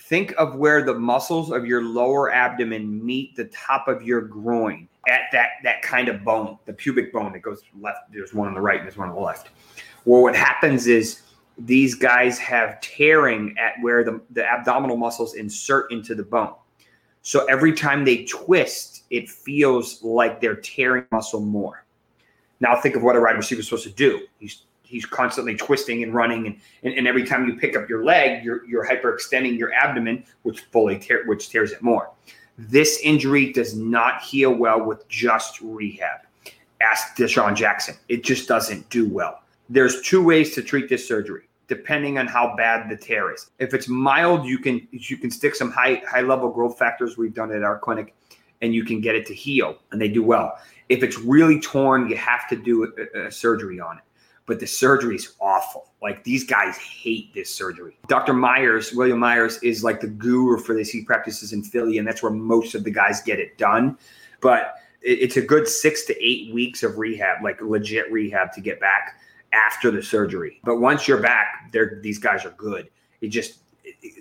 [0.00, 4.88] Think of where the muscles of your lower abdomen meet the top of your groin
[5.08, 8.12] at that that kind of bone, the pubic bone that goes left.
[8.12, 9.50] There's one on the right and there's one on the left.
[10.04, 11.22] Well, what happens is
[11.58, 16.54] these guys have tearing at where the, the abdominal muscles insert into the bone.
[17.22, 21.84] So every time they twist, it feels like they're tearing muscle more.
[22.60, 24.26] Now think of what a wide receiver is supposed to do.
[24.38, 28.04] He's he's constantly twisting and running, and, and, and every time you pick up your
[28.04, 32.10] leg, you're you're hyperextending your abdomen, which fully tear, which tears it more.
[32.56, 36.20] This injury does not heal well with just rehab.
[36.80, 37.94] Ask DeSean Jackson.
[38.08, 39.42] It just doesn't do well.
[39.68, 43.50] There's two ways to treat this surgery depending on how bad the tear is.
[43.58, 47.34] If it's mild, you can you can stick some high high level growth factors we've
[47.34, 48.14] done at our clinic
[48.60, 50.58] and you can get it to heal and they do well.
[50.88, 54.04] If it's really torn, you have to do a, a surgery on it.
[54.48, 55.90] But the surgery is awful.
[56.02, 57.98] Like these guys hate this surgery.
[58.08, 58.32] Dr.
[58.32, 60.88] Meyers, William Meyers, is like the guru for this.
[60.88, 63.98] He practices in Philly, and that's where most of the guys get it done.
[64.40, 68.80] But it's a good six to eight weeks of rehab, like legit rehab to get
[68.80, 69.20] back
[69.52, 70.60] after the surgery.
[70.64, 72.88] But once you're back, they're these guys are good.
[73.20, 73.58] It just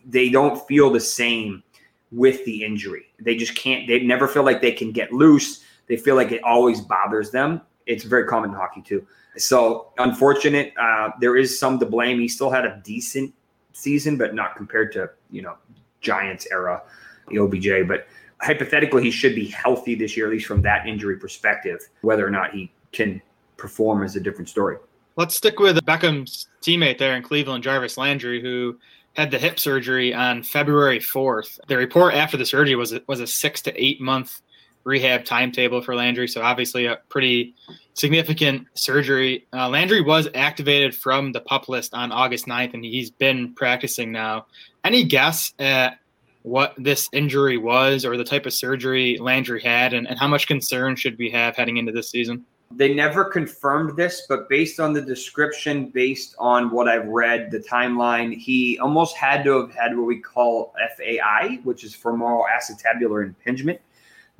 [0.06, 1.64] they don't feel the same
[2.12, 3.06] with the injury.
[3.20, 3.88] They just can't.
[3.88, 5.64] They never feel like they can get loose.
[5.88, 7.62] They feel like it always bothers them.
[7.88, 9.06] It's very common in hockey too.
[9.38, 10.74] So unfortunate.
[10.80, 12.20] Uh, there is some to blame.
[12.20, 13.34] He still had a decent
[13.74, 15.56] season, but not compared to you know
[16.02, 16.84] Giants era,
[17.30, 17.88] the OBJ.
[17.88, 18.08] But
[18.42, 21.80] hypothetically, he should be healthy this year, at least from that injury perspective.
[22.02, 23.22] Whether or not he can
[23.58, 24.78] perform is a different story.
[25.16, 28.78] Let's stick with Beckham's teammate there in Cleveland, Jarvis Landry, who
[29.16, 31.60] had the hip surgery on February 4th.
[31.68, 34.42] The report after the surgery was was a six to eight month
[34.88, 36.30] rehab timetable for Landry.
[36.30, 37.54] So obviously a pretty
[37.94, 39.46] significant surgery.
[39.52, 44.14] Uh, Landry was activated from the pup list on August 9th, and he's been practicing
[44.14, 44.46] now.
[44.86, 46.00] Any guess at
[46.44, 50.48] what this injury was or the type of surgery Landry had, and, and how much
[50.48, 52.46] concern should we have heading into this season?
[52.72, 57.60] They never confirmed this, but based on the description, based on what I've read, the
[57.60, 63.26] timeline, he almost had to have had what we call FAI, which is femoral acetabular
[63.26, 63.82] impingement.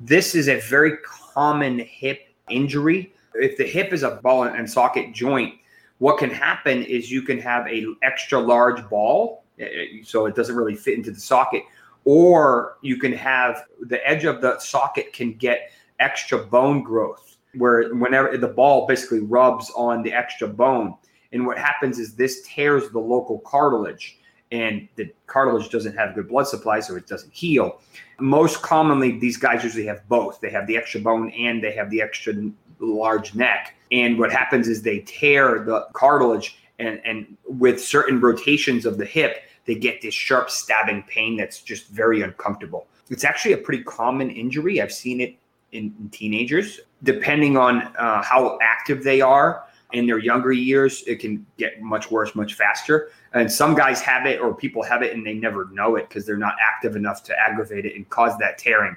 [0.00, 3.12] This is a very common hip injury.
[3.34, 5.54] If the hip is a ball and socket joint,
[5.98, 10.36] what can happen is you can have a extra large ball, eh, eh, so it
[10.36, 11.64] doesn't really fit into the socket,
[12.04, 17.92] or you can have the edge of the socket can get extra bone growth where
[17.94, 20.94] whenever the ball basically rubs on the extra bone.
[21.32, 24.17] And what happens is this tears the local cartilage,
[24.50, 27.80] and the cartilage doesn't have good blood supply, so it doesn't heal.
[28.18, 30.40] Most commonly, these guys usually have both.
[30.40, 32.34] They have the extra bone and they have the extra
[32.78, 33.74] large neck.
[33.92, 39.04] And what happens is they tear the cartilage, and, and with certain rotations of the
[39.04, 42.86] hip, they get this sharp stabbing pain that's just very uncomfortable.
[43.10, 44.80] It's actually a pretty common injury.
[44.80, 45.36] I've seen it
[45.72, 46.80] in, in teenagers.
[47.02, 52.10] Depending on uh, how active they are in their younger years, it can get much
[52.10, 53.10] worse much faster.
[53.32, 56.26] And some guys have it, or people have it, and they never know it because
[56.26, 58.96] they're not active enough to aggravate it and cause that tearing.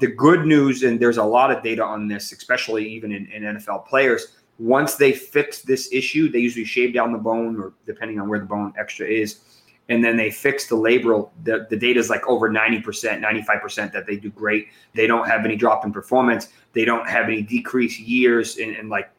[0.00, 3.42] The good news, and there's a lot of data on this, especially even in, in
[3.42, 4.36] NFL players.
[4.58, 8.38] Once they fix this issue, they usually shave down the bone, or depending on where
[8.38, 9.40] the bone extra is,
[9.88, 11.30] and then they fix the labral.
[11.44, 12.82] The, the data is like over 90%,
[13.22, 14.68] 95% that they do great.
[14.94, 16.48] They don't have any drop in performance.
[16.72, 19.10] They don't have any decreased years in, in like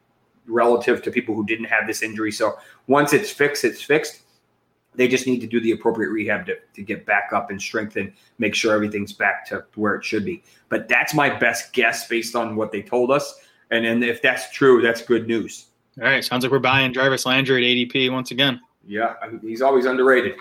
[0.48, 2.32] relative to people who didn't have this injury.
[2.32, 4.22] So once it's fixed, it's fixed.
[4.96, 8.14] They just need to do the appropriate rehab to, to get back up and strengthen,
[8.38, 10.44] make sure everything's back to where it should be.
[10.70, 13.40] But that's my best guess based on what they told us.
[13.72, 15.68] And then if that's true, that's good news.
[16.00, 16.24] All right.
[16.24, 18.60] Sounds like we're buying Jarvis Landry at ADP once again.
[18.86, 20.36] Yeah, he's always underrated.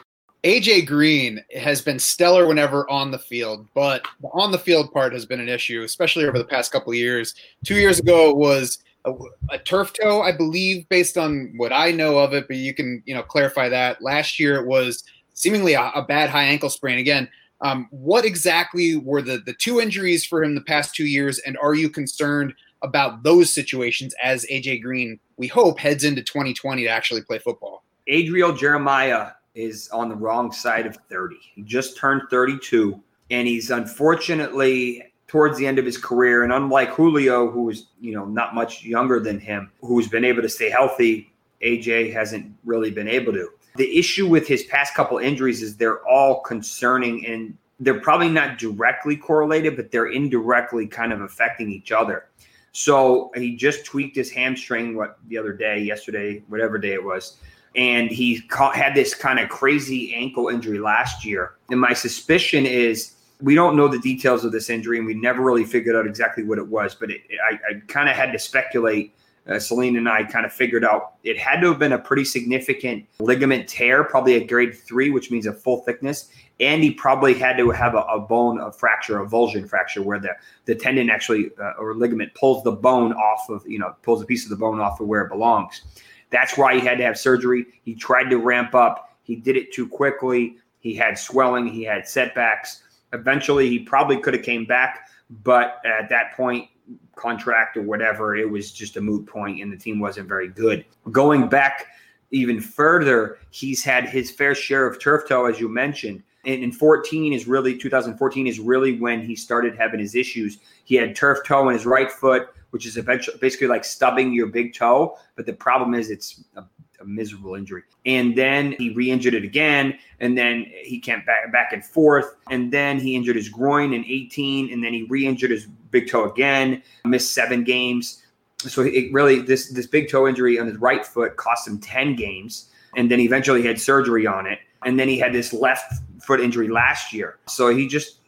[0.45, 5.12] AJ Green has been stellar whenever on the field, but the on the field part
[5.12, 7.35] has been an issue, especially over the past couple of years.
[7.65, 9.12] Two years ago it was a,
[9.51, 13.03] a, turf toe, I believe, based on what I know of it, but you can
[13.07, 14.03] you know clarify that.
[14.03, 16.99] Last year it was seemingly a, a bad high ankle sprain.
[16.99, 17.29] Again,
[17.61, 21.57] um, what exactly were the the two injuries for him the past two years, and
[21.59, 26.88] are you concerned about those situations as AJ Green, we hope, heads into 2020 to
[26.88, 27.85] actually play football?
[28.09, 31.37] Adriel Jeremiah is on the wrong side of 30.
[31.55, 36.45] He just turned 32, and he's unfortunately towards the end of his career.
[36.45, 40.42] And unlike Julio, who is you know not much younger than him, who's been able
[40.42, 43.49] to stay healthy, AJ hasn't really been able to.
[43.77, 48.59] The issue with his past couple injuries is they're all concerning and they're probably not
[48.59, 52.27] directly correlated, but they're indirectly kind of affecting each other.
[52.73, 57.38] So he just tweaked his hamstring what the other day, yesterday, whatever day it was
[57.75, 61.55] and he caught, had this kind of crazy ankle injury last year.
[61.71, 63.12] And my suspicion is
[63.42, 66.44] we don't know the details of this injury, and we never really figured out exactly
[66.44, 66.94] what it was.
[66.94, 69.14] But it, I, I kind of had to speculate.
[69.44, 72.24] Uh, Selene and I kind of figured out it had to have been a pretty
[72.24, 76.28] significant ligament tear, probably a grade three, which means a full thickness.
[76.61, 80.20] And he probably had to have a, a bone a fracture, a avulsion fracture, where
[80.20, 80.31] the,
[80.66, 84.26] the tendon actually uh, or ligament pulls the bone off of, you know, pulls a
[84.26, 85.83] piece of the bone off of where it belongs.
[86.31, 87.66] That's why he had to have surgery.
[87.85, 89.16] He tried to ramp up.
[89.24, 90.59] He did it too quickly.
[90.78, 91.66] He had swelling.
[91.66, 92.82] He had setbacks.
[93.12, 95.09] Eventually, he probably could have came back,
[95.42, 96.68] but at that point,
[97.14, 100.85] contract or whatever, it was just a moot point, and the team wasn't very good.
[101.11, 101.87] Going back
[102.31, 106.22] even further, he's had his fair share of turf toe, as you mentioned.
[106.44, 110.59] And in 14 is really 2014 is really when he started having his issues.
[110.85, 114.46] He had turf toe in his right foot which is eventually basically like stubbing your
[114.46, 115.16] big toe.
[115.37, 116.64] But the problem is it's a,
[117.03, 117.83] a miserable injury.
[118.07, 122.37] And then he re-injured it again, and then he can't back back and forth.
[122.51, 126.31] And then he injured his groin in 18, and then he re-injured his big toe
[126.31, 128.23] again, missed seven games.
[128.59, 132.17] So it really this this big toe injury on his right foot cost him 10
[132.17, 132.71] games.
[132.97, 134.59] And then eventually he had surgery on it.
[134.85, 137.38] And then he had this left foot injury last year.
[137.47, 138.19] So he just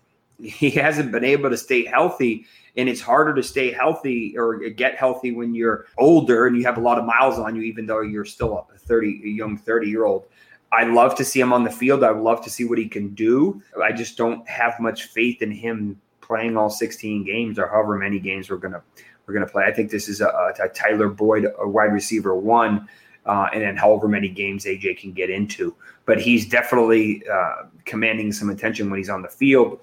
[0.43, 4.97] he hasn't been able to stay healthy and it's harder to stay healthy or get
[4.97, 8.01] healthy when you're older and you have a lot of miles on you, even though
[8.01, 10.27] you're still a 30, a young 30 year old.
[10.73, 12.03] I love to see him on the field.
[12.03, 13.63] I love to see what he can do.
[13.81, 18.19] I just don't have much faith in him playing all 16 games or however many
[18.19, 18.83] games we're gonna
[19.27, 19.65] we're gonna play.
[19.65, 22.89] I think this is a, a Tyler Boyd, a wide receiver one,
[23.27, 25.75] uh, and then however many games AJ can get into.
[26.07, 29.81] But he's definitely uh, commanding some attention when he's on the field.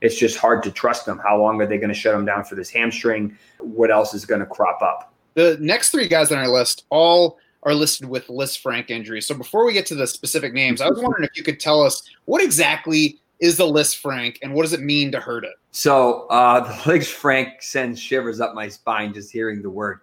[0.00, 1.18] It's just hard to trust them.
[1.18, 3.36] How long are they going to shut him down for this hamstring?
[3.58, 5.12] What else is going to crop up?
[5.34, 9.26] The next three guys on our list all are listed with Lisfranc injuries.
[9.26, 11.82] So before we get to the specific names, I was wondering if you could tell
[11.82, 15.54] us what exactly is the Lisfranc and what does it mean to hurt it?
[15.72, 20.00] So uh, the Lisfranc sends shivers up my spine just hearing the word.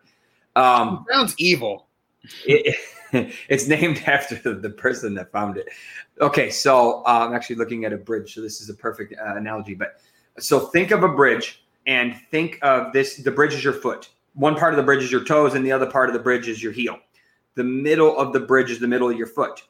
[0.55, 1.87] Um, sounds evil.
[2.45, 2.75] It,
[3.49, 5.67] it's named after the person that found it.
[6.19, 9.35] Okay, so uh, I'm actually looking at a bridge, so this is a perfect uh,
[9.35, 9.73] analogy.
[9.73, 10.01] But
[10.39, 14.09] so think of a bridge and think of this: the bridge is your foot.
[14.33, 16.47] One part of the bridge is your toes, and the other part of the bridge
[16.47, 16.97] is your heel.
[17.55, 19.63] The middle of the bridge is the middle of your foot.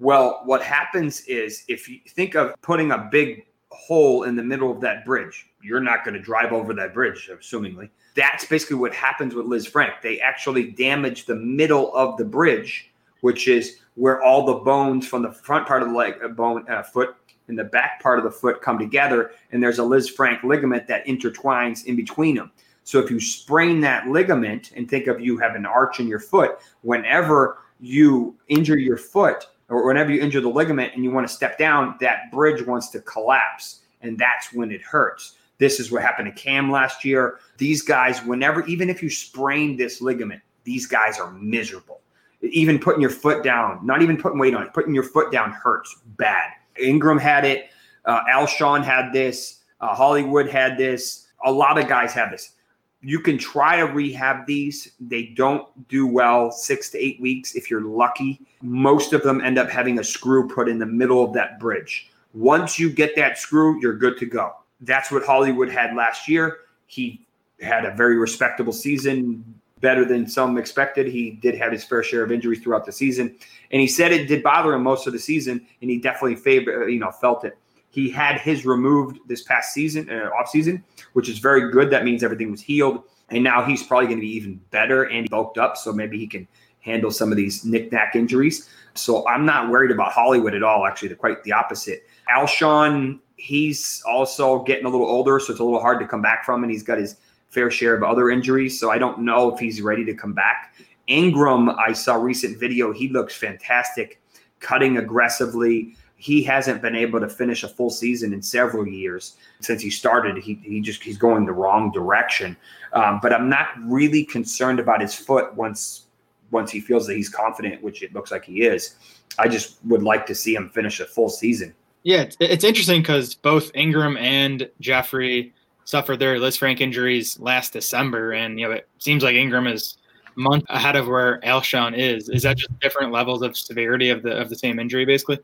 [0.00, 4.70] Well, what happens is if you think of putting a big hole in the middle
[4.70, 7.90] of that bridge, you're not going to drive over that bridge, assumingly.
[8.18, 10.02] That's basically what happens with Lisfranc.
[10.02, 15.22] They actually damage the middle of the bridge, which is where all the bones from
[15.22, 17.14] the front part of the leg, uh, bone, uh, foot,
[17.46, 21.06] and the back part of the foot come together, and there's a Lisfranc ligament that
[21.06, 22.50] intertwines in between them.
[22.82, 26.18] So if you sprain that ligament and think of you have an arch in your
[26.18, 31.28] foot, whenever you injure your foot or whenever you injure the ligament and you want
[31.28, 35.36] to step down, that bridge wants to collapse, and that's when it hurts.
[35.58, 37.40] This is what happened to Cam last year.
[37.56, 42.00] These guys, whenever, even if you sprain this ligament, these guys are miserable.
[42.42, 45.50] Even putting your foot down, not even putting weight on it, putting your foot down
[45.50, 46.50] hurts bad.
[46.80, 47.70] Engram had it.
[48.04, 49.60] Uh, Alshon had this.
[49.80, 51.26] Uh, Hollywood had this.
[51.44, 52.52] A lot of guys have this.
[53.00, 54.92] You can try to rehab these.
[55.00, 58.40] They don't do well six to eight weeks if you're lucky.
[58.62, 62.10] Most of them end up having a screw put in the middle of that bridge.
[62.34, 64.52] Once you get that screw, you're good to go.
[64.80, 66.58] That's what Hollywood had last year.
[66.86, 67.26] He
[67.60, 69.44] had a very respectable season,
[69.80, 71.06] better than some expected.
[71.06, 73.36] He did have his fair share of injuries throughout the season,
[73.70, 76.88] and he said it did bother him most of the season, and he definitely favor,
[76.88, 77.56] you know, felt it.
[77.90, 81.90] He had his removed this past season, uh, off season, which is very good.
[81.90, 85.28] That means everything was healed, and now he's probably going to be even better and
[85.30, 86.46] bulked up, so maybe he can
[86.80, 88.68] handle some of these knick-knack injuries.
[88.94, 90.86] So I'm not worried about Hollywood at all.
[90.86, 92.08] Actually, quite the opposite.
[92.30, 96.44] Alshon, he's also getting a little older, so it's a little hard to come back
[96.44, 97.16] from, and he's got his
[97.48, 98.78] fair share of other injuries.
[98.78, 100.74] So I don't know if he's ready to come back.
[101.08, 102.92] Engram, I saw recent video.
[102.92, 104.20] He looks fantastic,
[104.60, 105.96] cutting aggressively.
[106.16, 110.36] He hasn't been able to finish a full season in several years since he started.
[110.36, 112.56] He, he just he's going the wrong direction.
[112.92, 116.06] Um, but I'm not really concerned about his foot once
[116.50, 118.96] once he feels that he's confident, which it looks like he is.
[119.38, 121.74] I just would like to see him finish a full season.
[122.08, 125.52] Yeah, it's, it's interesting because both Engram and Jeffery
[125.84, 129.98] suffered their Lisfranc injuries last December, and you know it seems like Engram is
[130.34, 132.30] month ahead of where Alshon is.
[132.30, 135.38] Is that just different levels of severity of the of the same injury, basically?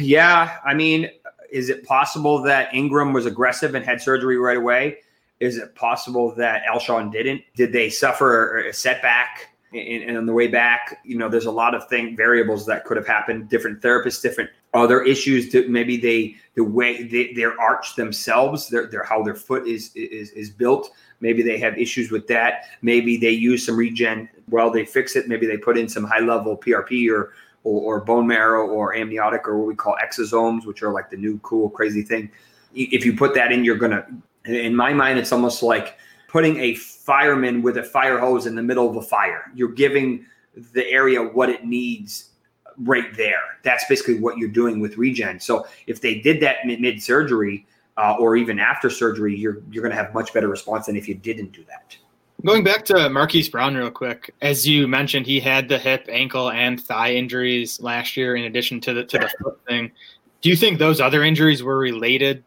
[0.00, 1.08] Yeah, I mean,
[1.52, 4.98] is it possible that Engram was aggressive and had surgery right away?
[5.38, 7.42] Is it possible that Alshon didn't?
[7.54, 9.51] Did they suffer a setback?
[9.72, 12.84] And, and on the way back, you know, there's a lot of thing variables that
[12.84, 13.48] could have happened.
[13.48, 15.54] Different therapists, different other issues.
[15.68, 20.30] Maybe they the way they, their arch themselves, their, their how their foot is is
[20.30, 20.90] is built.
[21.20, 22.64] Maybe they have issues with that.
[22.82, 24.28] Maybe they use some regen.
[24.48, 25.28] Well, they fix it.
[25.28, 27.32] Maybe they put in some high level PRP or
[27.64, 31.16] or, or bone marrow or amniotic or what we call exosomes, which are like the
[31.16, 32.30] new cool crazy thing.
[32.74, 34.06] If you put that in, you're gonna.
[34.44, 35.96] In my mind, it's almost like
[36.32, 39.52] putting a fireman with a fire hose in the middle of a fire.
[39.54, 40.24] You're giving
[40.72, 42.30] the area what it needs
[42.78, 43.58] right there.
[43.62, 45.38] That's basically what you're doing with regen.
[45.38, 47.66] So if they did that mid surgery
[47.98, 51.06] uh, or even after surgery, you're you're going to have much better response than if
[51.06, 51.96] you didn't do that.
[52.44, 56.50] Going back to Marquise Brown real quick, as you mentioned, he had the hip, ankle,
[56.50, 59.92] and thigh injuries last year, in addition to the to the foot thing.
[60.40, 62.42] Do you think those other injuries were related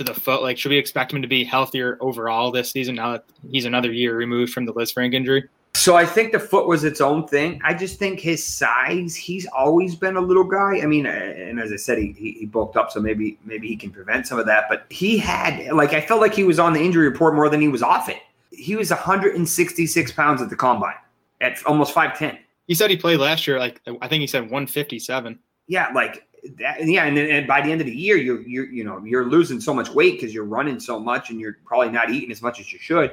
[0.00, 0.42] to the foot?
[0.42, 3.92] Like, should we expect him to be healthier overall this season now that he's another
[3.92, 5.48] year removed from the Lisfranc injury?
[5.74, 7.60] So I think the foot was its own thing.
[7.64, 10.80] I just think his size, he's always been a little guy.
[10.82, 13.76] I mean, and as I said, he, he, he bulked up, so maybe maybe he
[13.76, 14.64] can prevent some of that.
[14.68, 17.60] But he had like I felt like he was on the injury report more than
[17.60, 18.18] he was off it.
[18.50, 20.96] He was 166 pounds at the combine
[21.40, 22.36] at almost 5'10.
[22.66, 25.38] He said he played last year, like I think he said 157.
[25.68, 26.26] Yeah, like
[26.58, 29.02] that, yeah, and then and by the end of the year, you're you're you know
[29.04, 32.30] you're losing so much weight because you're running so much and you're probably not eating
[32.30, 33.12] as much as you should.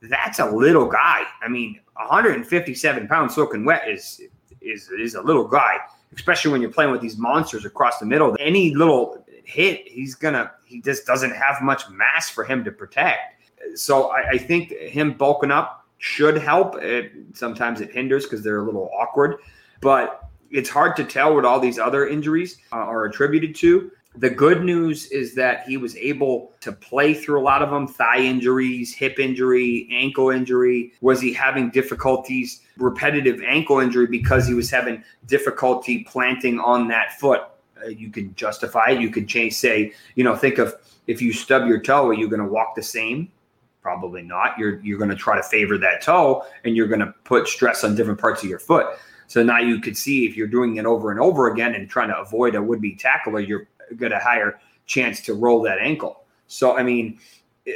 [0.00, 1.24] That's a little guy.
[1.42, 4.20] I mean, 157 pounds soaking wet is
[4.60, 5.78] is is a little guy,
[6.14, 8.36] especially when you're playing with these monsters across the middle.
[8.38, 13.42] Any little hit, he's gonna he just doesn't have much mass for him to protect.
[13.74, 16.76] So I, I think him bulking up should help.
[16.76, 19.36] It, sometimes it hinders because they're a little awkward,
[19.80, 23.90] but it's hard to tell what all these other injuries uh, are attributed to.
[24.14, 27.88] The good news is that he was able to play through a lot of them
[27.88, 30.92] thigh injuries, hip injury, ankle injury.
[31.00, 37.18] Was he having difficulties, repetitive ankle injury, because he was having difficulty planting on that
[37.18, 37.40] foot?
[37.82, 39.00] Uh, you can justify it.
[39.00, 40.74] You could change, say, you know, think of
[41.06, 43.32] if you stub your toe, are you going to walk the same?
[43.80, 44.58] Probably not.
[44.58, 47.82] You're you're going to try to favor that toe, and you're going to put stress
[47.82, 48.86] on different parts of your foot.
[49.32, 52.10] So now you could see if you're doing it over and over again and trying
[52.10, 53.66] to avoid a would-be tackler, you're
[53.96, 56.24] got a higher chance to roll that ankle.
[56.48, 57.18] So I mean,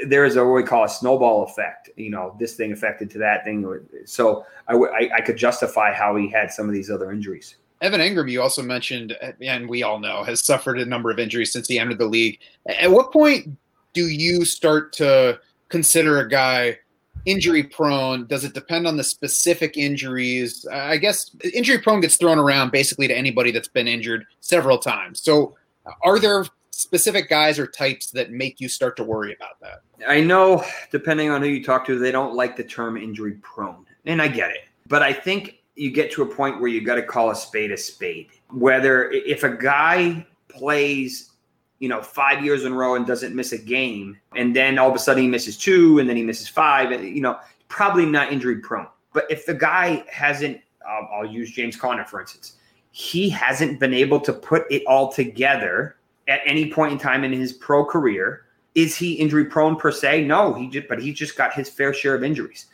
[0.07, 1.89] there is a what we call a snowball effect.
[1.97, 3.65] You know, this thing affected to that thing.
[4.05, 7.57] So I could justify how he had some of these other injuries.
[7.81, 11.55] Evan Engram, you also mentioned, and we all know, has suffered a number of injuries
[11.55, 12.39] since he entered the league.
[12.69, 13.49] At what point
[13.95, 15.41] do you start to
[15.71, 16.81] consider a guy
[17.27, 18.27] injury prone?
[18.27, 20.67] Does it depend on the specific injuries?
[20.73, 25.21] I guess injury prone gets thrown around basically to anybody that's been injured several times.
[25.21, 25.55] So,
[26.03, 29.83] are there specific guys or types that make you start to worry about that?
[30.09, 33.85] I know, depending on who you talk to, they don't like the term injury prone,
[34.05, 34.65] and I get it.
[34.89, 37.71] But I think you get to a point where you got to call a spade
[37.71, 38.29] a spade.
[38.51, 41.31] Whether if a guy plays
[41.79, 44.89] you know, five years in a row and doesn't miss a game, and then all
[44.89, 48.07] of a sudden he misses two, and then he misses five, and you know, probably
[48.07, 48.87] not injury prone.
[49.13, 52.57] But if the guy hasn't, I'll use James Conner for instance,
[52.93, 55.97] he hasn't been able to put it all together
[56.29, 58.47] at any point in time in his pro career.
[58.75, 60.25] Is he injury prone per se?
[60.25, 62.67] No, he just, but he just got his fair share of injuries.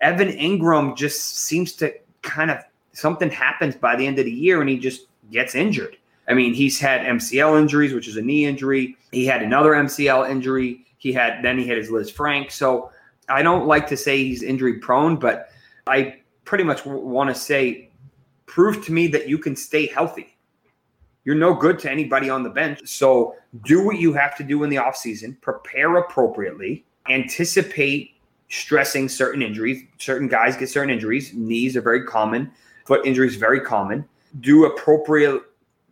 [0.00, 1.92] Evan Engram just seems to
[2.22, 2.58] kind of
[2.92, 5.97] something happens by the end of the year, and he just gets injured
[6.28, 8.96] I mean, he's had MCL injuries, which is a knee injury.
[9.12, 10.84] He had another MCL injury.
[10.98, 12.52] He had then he had his Liz Lisfranc.
[12.52, 12.90] So
[13.28, 15.50] I don't like to say he's injury prone, but
[15.86, 17.90] I pretty much want to say,
[18.46, 20.36] prove to me that you can stay healthy.
[21.24, 22.80] You're no good to anybody on the bench.
[22.84, 28.14] So do what you have to do in the offseason, prepare appropriately, anticipate
[28.48, 29.82] stressing certain injuries.
[29.98, 31.34] Certain guys get certain injuries.
[31.34, 32.50] Knees are very common,
[32.86, 34.06] foot injuries very common.
[34.40, 35.42] Do appropriate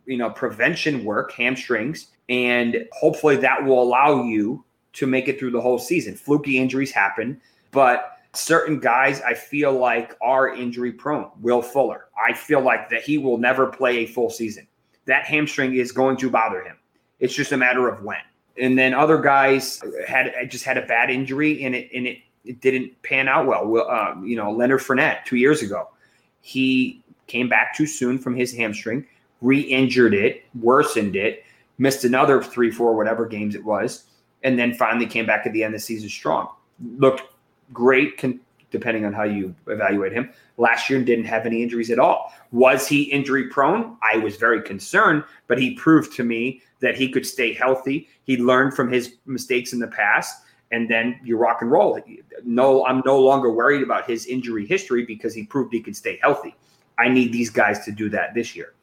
[0.07, 5.51] you know prevention work, hamstrings, and hopefully that will allow you to make it through
[5.51, 6.15] the whole season.
[6.15, 7.39] Fluky injuries happen,
[7.71, 11.29] but certain guys I feel like are injury prone.
[11.41, 14.67] Will Fuller, I feel like that he will never play a full season.
[15.05, 16.77] That hamstring is going to bother him.
[17.19, 18.17] It's just a matter of when.
[18.59, 22.61] And then other guys had just had a bad injury and it and it, it
[22.61, 23.67] didn't pan out well.
[23.67, 25.89] Well, um, you know, Leonard Fournette two years ago,
[26.41, 29.05] he came back too soon from his hamstring
[29.41, 31.43] re-injured it, worsened it,
[31.77, 34.05] missed another three, four, whatever games it was,
[34.43, 36.49] and then finally came back at the end of the season strong.
[36.97, 37.23] Looked
[37.73, 38.39] great, con-
[38.71, 40.31] depending on how you evaluate him.
[40.57, 42.33] Last year didn't have any injuries at all.
[42.51, 43.97] Was he injury prone?
[44.01, 48.07] I was very concerned, but he proved to me that he could stay healthy.
[48.23, 51.99] He learned from his mistakes in the past, and then you rock and roll.
[52.43, 56.19] No, I'm no longer worried about his injury history because he proved he could stay
[56.21, 56.55] healthy.
[56.99, 58.73] I need these guys to do that this year.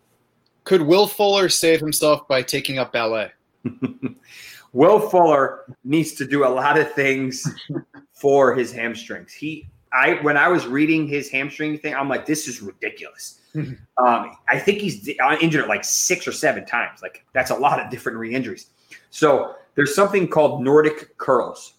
[0.64, 3.30] Could Will Fuller save himself by taking up ballet?
[4.72, 7.46] Will Fuller needs to do a lot of things
[8.12, 9.32] for his hamstrings.
[9.32, 13.40] He, I, when I was reading his hamstring thing, I'm like, this is ridiculous.
[13.54, 17.02] um, I think he's uh, injured like six or seven times.
[17.02, 18.70] Like that's a lot of different re-injuries.
[19.10, 21.74] So there's something called Nordic curls.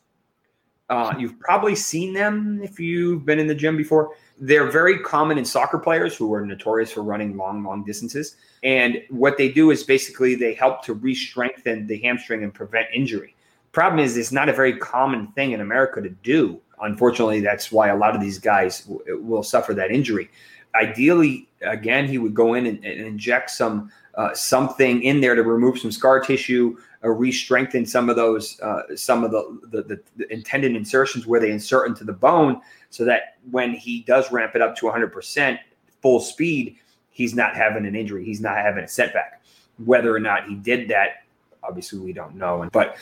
[0.89, 4.11] Uh, you've probably seen them if you've been in the gym before.
[4.39, 8.35] They're very common in soccer players who are notorious for running long, long distances.
[8.63, 13.35] And what they do is basically they help to re-strengthen the hamstring and prevent injury.
[13.71, 16.61] Problem is, it's not a very common thing in America to do.
[16.81, 20.29] Unfortunately, that's why a lot of these guys w- will suffer that injury.
[20.75, 25.43] Ideally, again, he would go in and, and inject some uh, something in there to
[25.43, 30.01] remove some scar tissue, or re-strengthen some of those, uh, some of the, the, the,
[30.17, 32.59] the intended insertions where they insert into the bone,
[32.89, 35.59] so that when he does ramp it up to 100%
[36.01, 36.77] full speed,
[37.11, 39.41] he's not having an injury, he's not having a setback.
[39.83, 41.23] Whether or not he did that,
[41.63, 42.67] obviously we don't know.
[42.71, 42.97] But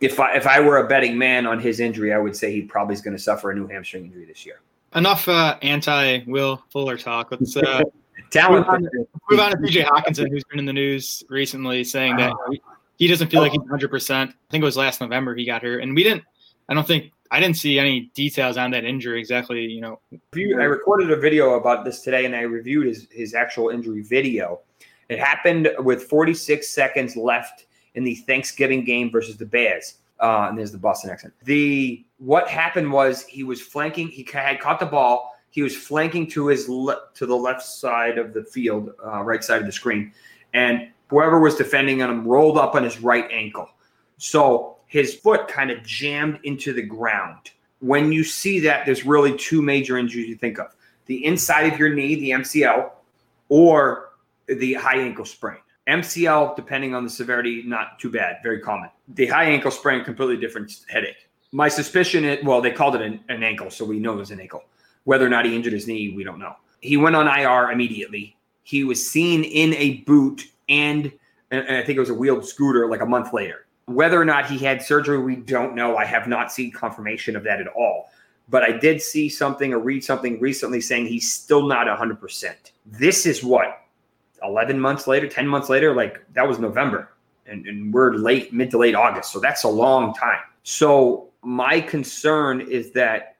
[0.00, 2.62] if I if I were a betting man on his injury, I would say he
[2.62, 4.60] probably is going to suffer a new hamstring injury this year.
[4.94, 7.30] Enough uh, anti Will Fuller talk.
[7.30, 7.82] Let's uh,
[8.30, 8.66] Talent.
[8.66, 12.32] Move on, move on to TJ Hockenson, who's been in the news recently, saying that
[12.96, 13.90] he doesn't feel like he's 100.
[13.90, 16.24] percent I think it was last November he got hurt, and we didn't.
[16.68, 19.64] I don't think I didn't see any details on that injury exactly.
[19.64, 20.00] You know,
[20.34, 24.60] I recorded a video about this today, and I reviewed his his actual injury video.
[25.08, 29.94] It happened with 46 seconds left in the Thanksgiving game versus the Bears.
[30.20, 31.32] Uh, and there's the Boston accent.
[31.44, 34.08] The what happened was he was flanking.
[34.08, 35.34] He had caught the ball.
[35.50, 39.42] He was flanking to his le- to the left side of the field, uh, right
[39.42, 40.12] side of the screen,
[40.52, 43.68] and whoever was defending on him rolled up on his right ankle.
[44.18, 47.50] So his foot kind of jammed into the ground.
[47.80, 50.74] When you see that, there's really two major injuries you think of:
[51.06, 52.90] the inside of your knee, the MCL,
[53.48, 54.10] or
[54.46, 55.58] the high ankle sprain.
[55.88, 58.90] MCL, depending on the severity, not too bad, very common.
[59.14, 61.28] The high ankle sprain, completely different headache.
[61.50, 64.40] My suspicion well, they called it an, an ankle, so we know it was an
[64.40, 64.64] ankle.
[65.04, 66.56] Whether or not he injured his knee, we don't know.
[66.80, 68.36] He went on IR immediately.
[68.62, 71.10] He was seen in a boot and,
[71.50, 73.66] and I think it was a wheeled scooter like a month later.
[73.86, 75.96] Whether or not he had surgery, we don't know.
[75.96, 78.10] I have not seen confirmation of that at all.
[78.50, 82.54] But I did see something or read something recently saying he's still not 100%.
[82.86, 83.82] This is what,
[84.42, 85.94] 11 months later, 10 months later?
[85.94, 87.12] Like that was November.
[87.46, 89.32] And, and we're late, mid to late August.
[89.32, 90.40] So that's a long time.
[90.62, 93.36] So my concern is that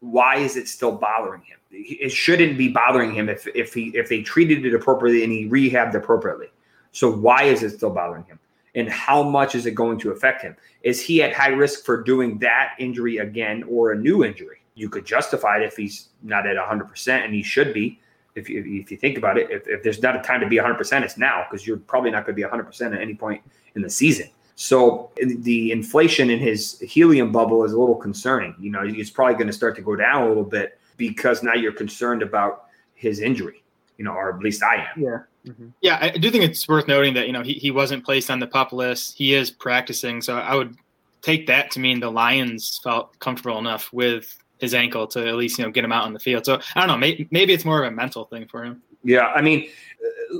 [0.00, 1.58] why is it still bothering him?
[1.70, 5.48] It shouldn't be bothering him if if he if they treated it appropriately and he
[5.48, 6.48] rehabbed appropriately.
[6.92, 8.38] So why is it still bothering him?
[8.74, 10.56] And how much is it going to affect him?
[10.82, 14.58] Is he at high risk for doing that injury again or a new injury?
[14.74, 18.00] You could justify it if he's not at 100%, and he should be.
[18.36, 20.56] If you, if you think about it, if, if there's not a time to be
[20.56, 23.42] 100%, it's now because you're probably not going to be 100% at any point
[23.74, 24.28] in the season.
[24.60, 28.54] So the inflation in his helium bubble is a little concerning.
[28.60, 31.54] You know, it's probably going to start to go down a little bit because now
[31.54, 33.62] you're concerned about his injury.
[33.96, 35.02] You know, or at least I am.
[35.02, 35.18] Yeah.
[35.46, 35.68] Mm-hmm.
[35.80, 38.38] Yeah, I do think it's worth noting that you know he, he wasn't placed on
[38.38, 39.16] the pup list.
[39.16, 40.76] He is practicing, so I would
[41.22, 45.58] take that to mean the Lions felt comfortable enough with his ankle to at least
[45.58, 46.44] you know get him out on the field.
[46.44, 48.82] So I don't know, maybe, maybe it's more of a mental thing for him.
[49.04, 49.70] Yeah, I mean,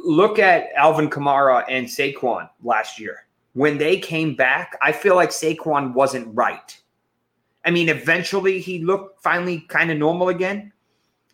[0.05, 5.31] look at Alvin Kamara and Saquon last year when they came back, I feel like
[5.31, 6.79] Saquon wasn't right.
[7.65, 10.73] I mean, eventually he looked finally kind of normal again.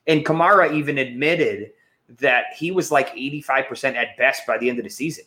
[0.07, 1.73] And Kamara even admitted
[2.19, 5.25] that he was like 85% at best by the end of the season.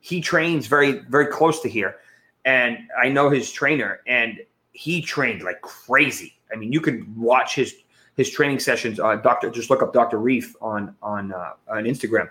[0.00, 1.96] He trains very, very close to here.
[2.44, 4.40] And I know his trainer, and
[4.72, 6.38] he trained like crazy.
[6.52, 7.74] I mean, you can watch his
[8.18, 9.00] his training sessions.
[9.00, 12.28] Uh, Doctor, just look up Doctor Reef on on uh, on Instagram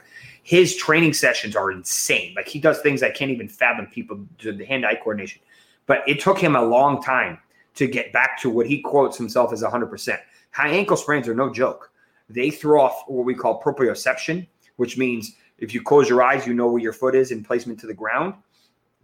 [0.48, 2.34] his training sessions are insane.
[2.34, 5.42] Like he does things I can't even fathom people the hand eye coordination.
[5.88, 7.38] But it took him a long time
[7.76, 10.18] to get back to what he quotes himself as 100%.
[10.52, 11.92] High ankle sprains are no joke.
[12.30, 16.54] They throw off what we call proprioception, which means if you close your eyes, you
[16.54, 18.34] know where your foot is in placement to the ground.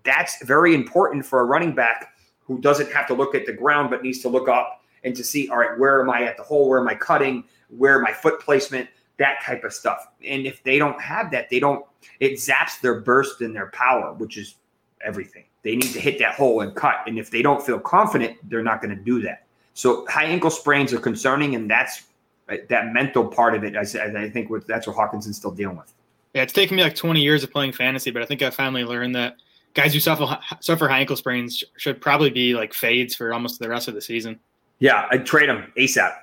[0.06, 3.90] That's very important for a running back who doesn't have to look at the ground
[3.90, 6.44] but needs to look up and to see, all right, where am I at the
[6.44, 6.70] hole?
[6.70, 7.44] Where am I cutting?
[7.70, 8.90] Where my foot placement?
[9.18, 10.08] that type of stuff.
[10.26, 11.86] And if they don't have that, they don't,
[12.20, 14.56] it zaps their burst and their power, which is
[15.04, 15.46] everything.
[15.64, 17.04] They need to hit that hole and cut.
[17.08, 19.46] And if they don't feel confident, they're not going to do that.
[19.74, 22.04] So high ankle sprains are concerning, and that's
[22.50, 23.76] uh, that mental part of it.
[23.76, 25.92] I, I think that's what Hockenson's still dealing with.
[26.34, 28.84] Yeah, it's taken me like 20 years of playing fantasy, but I think I finally
[28.84, 29.38] learned that
[29.74, 33.70] guys who suffer suffer high ankle sprains should probably be like fades for almost the
[33.70, 34.40] rest of the season.
[34.80, 36.14] Yeah, I'd trade them ASAP.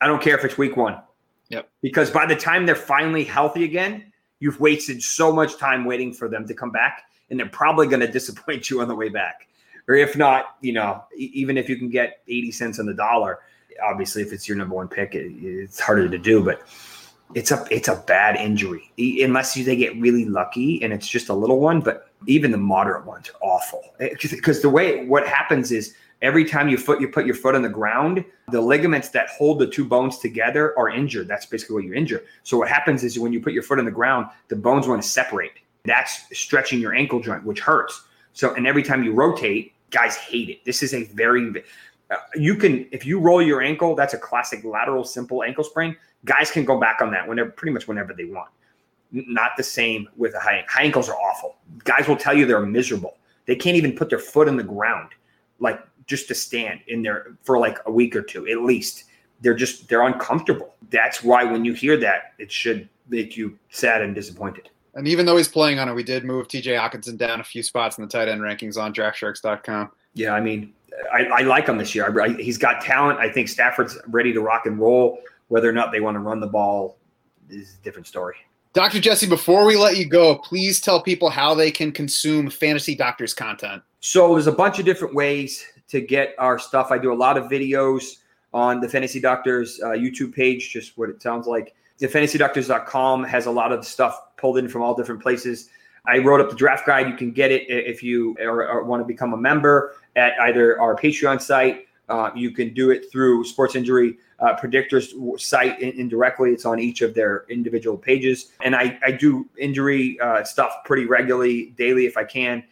[0.00, 1.00] I don't care if it's week one.
[1.50, 1.68] Yep.
[1.82, 6.28] Because by the time they're finally healthy again, you've wasted so much time waiting for
[6.28, 9.48] them to come back, and they're probably going to disappoint you on the way back.
[9.88, 13.40] Or if not, you know, even if you can get 80 cents on the dollar,
[13.82, 16.62] obviously if it's your number one pick, it, it's harder to do, but
[17.34, 21.28] it's a it's a bad injury unless you, they get really lucky and it's just
[21.28, 21.80] a little one.
[21.80, 26.44] But even the moderate ones are awful eh, because the way what happens is every
[26.44, 29.66] time you foot you put your foot on the ground, the ligaments that hold the
[29.66, 31.28] two bones together are injured.
[31.28, 32.22] That's basically what you injure.
[32.42, 35.02] So what happens is when you put your foot on the ground, the bones want
[35.02, 35.52] to separate.
[35.84, 38.04] That's stretching your ankle joint, which hurts.
[38.32, 40.64] So and every time you rotate, guys hate it.
[40.64, 41.64] This is a very
[42.10, 45.96] uh, you can if you roll your ankle, that's a classic lateral simple ankle sprain.
[46.24, 48.50] Guys can go back on that whenever pretty much whenever they want.
[49.12, 51.56] Not the same with a high high ankles are awful.
[51.84, 53.16] Guys will tell you they're miserable.
[53.46, 55.10] They can't even put their foot in the ground.
[55.58, 59.04] Like just to stand in there for like a week or two at least.
[59.40, 60.74] They're just they're uncomfortable.
[60.90, 64.68] That's why when you hear that, it should make you sad and disappointed.
[64.94, 67.62] And even though he's playing on it, we did move TJ Hockenson down a few
[67.62, 69.92] spots in the tight end rankings on DraftSharks.com.
[70.14, 70.74] Yeah, I mean,
[71.12, 72.20] I, I like him this year.
[72.20, 73.20] I, he's got talent.
[73.20, 75.20] I think Stafford's ready to rock and roll.
[75.46, 76.98] Whether or not they want to run the ball
[77.48, 78.34] is a different story.
[78.72, 79.00] Dr.
[79.00, 83.32] Jesse, before we let you go, please tell people how they can consume Fantasy Doctors
[83.32, 83.82] content.
[84.00, 86.90] So there's a bunch of different ways to get our stuff.
[86.90, 88.16] I do a lot of videos
[88.52, 91.74] on the Fantasy Doctors uh, YouTube page, just what it sounds like.
[91.98, 95.68] The fantasydoctors.com has a lot of stuff pulled in from all different places.
[96.06, 97.08] I wrote up the draft guide.
[97.08, 100.80] You can get it if you are, are want to become a member at either
[100.80, 105.92] our Patreon site Uh, you can do it through Sports Injury uh, Predictors site in-
[105.92, 106.50] indirectly.
[106.50, 108.50] It's on each of their individual pages.
[108.64, 112.64] And I, I do injury uh, stuff pretty regularly, daily if I can.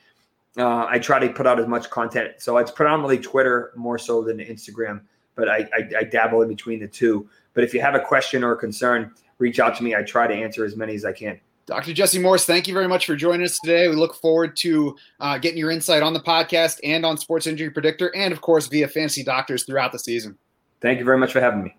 [0.59, 2.35] Uh, I try to put out as much content.
[2.39, 5.03] So it's predominantly Twitter more so than Instagram,
[5.37, 7.29] but I, I, I dabble in between the two.
[7.55, 9.95] But if you have a question or a concern, reach out to me.
[9.95, 11.41] I try to answer as many as I can.
[11.67, 11.93] Dr.
[11.93, 13.89] Jesse Morse, thank you very much for joining us today.
[13.89, 17.71] We look forward to uh, getting your insight on the podcast and on Sports Injury
[17.71, 20.39] Predictor, and of course via Fantasy Doctors throughout the season.
[20.81, 21.77] Thank you very much for having me.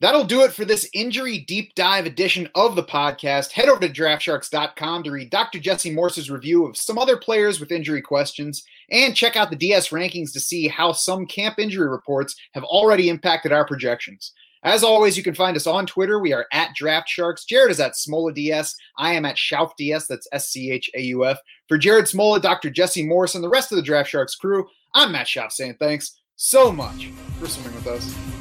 [0.00, 3.50] That'll do it for this injury deep dive edition of the podcast.
[3.50, 5.58] Head over to draftsharks.com to read Dr.
[5.58, 9.88] Jesse Morse's review of some other players with injury questions and check out the DS
[9.88, 14.32] rankings to see how some camp injury reports have already impacted our projections.
[14.62, 16.18] As always, you can find us on Twitter.
[16.20, 17.44] We are at Draft Sharks.
[17.44, 18.74] Jared is at Smola DS.
[18.98, 20.06] I am at Schauf DS.
[20.06, 21.38] That's S C H A U F.
[21.68, 22.70] For Jared Smola, Dr.
[22.70, 26.20] Jesse Morse, and the rest of the Draft Sharks crew, I'm Matt Schauf saying thanks
[26.36, 28.37] so much for swimming with us.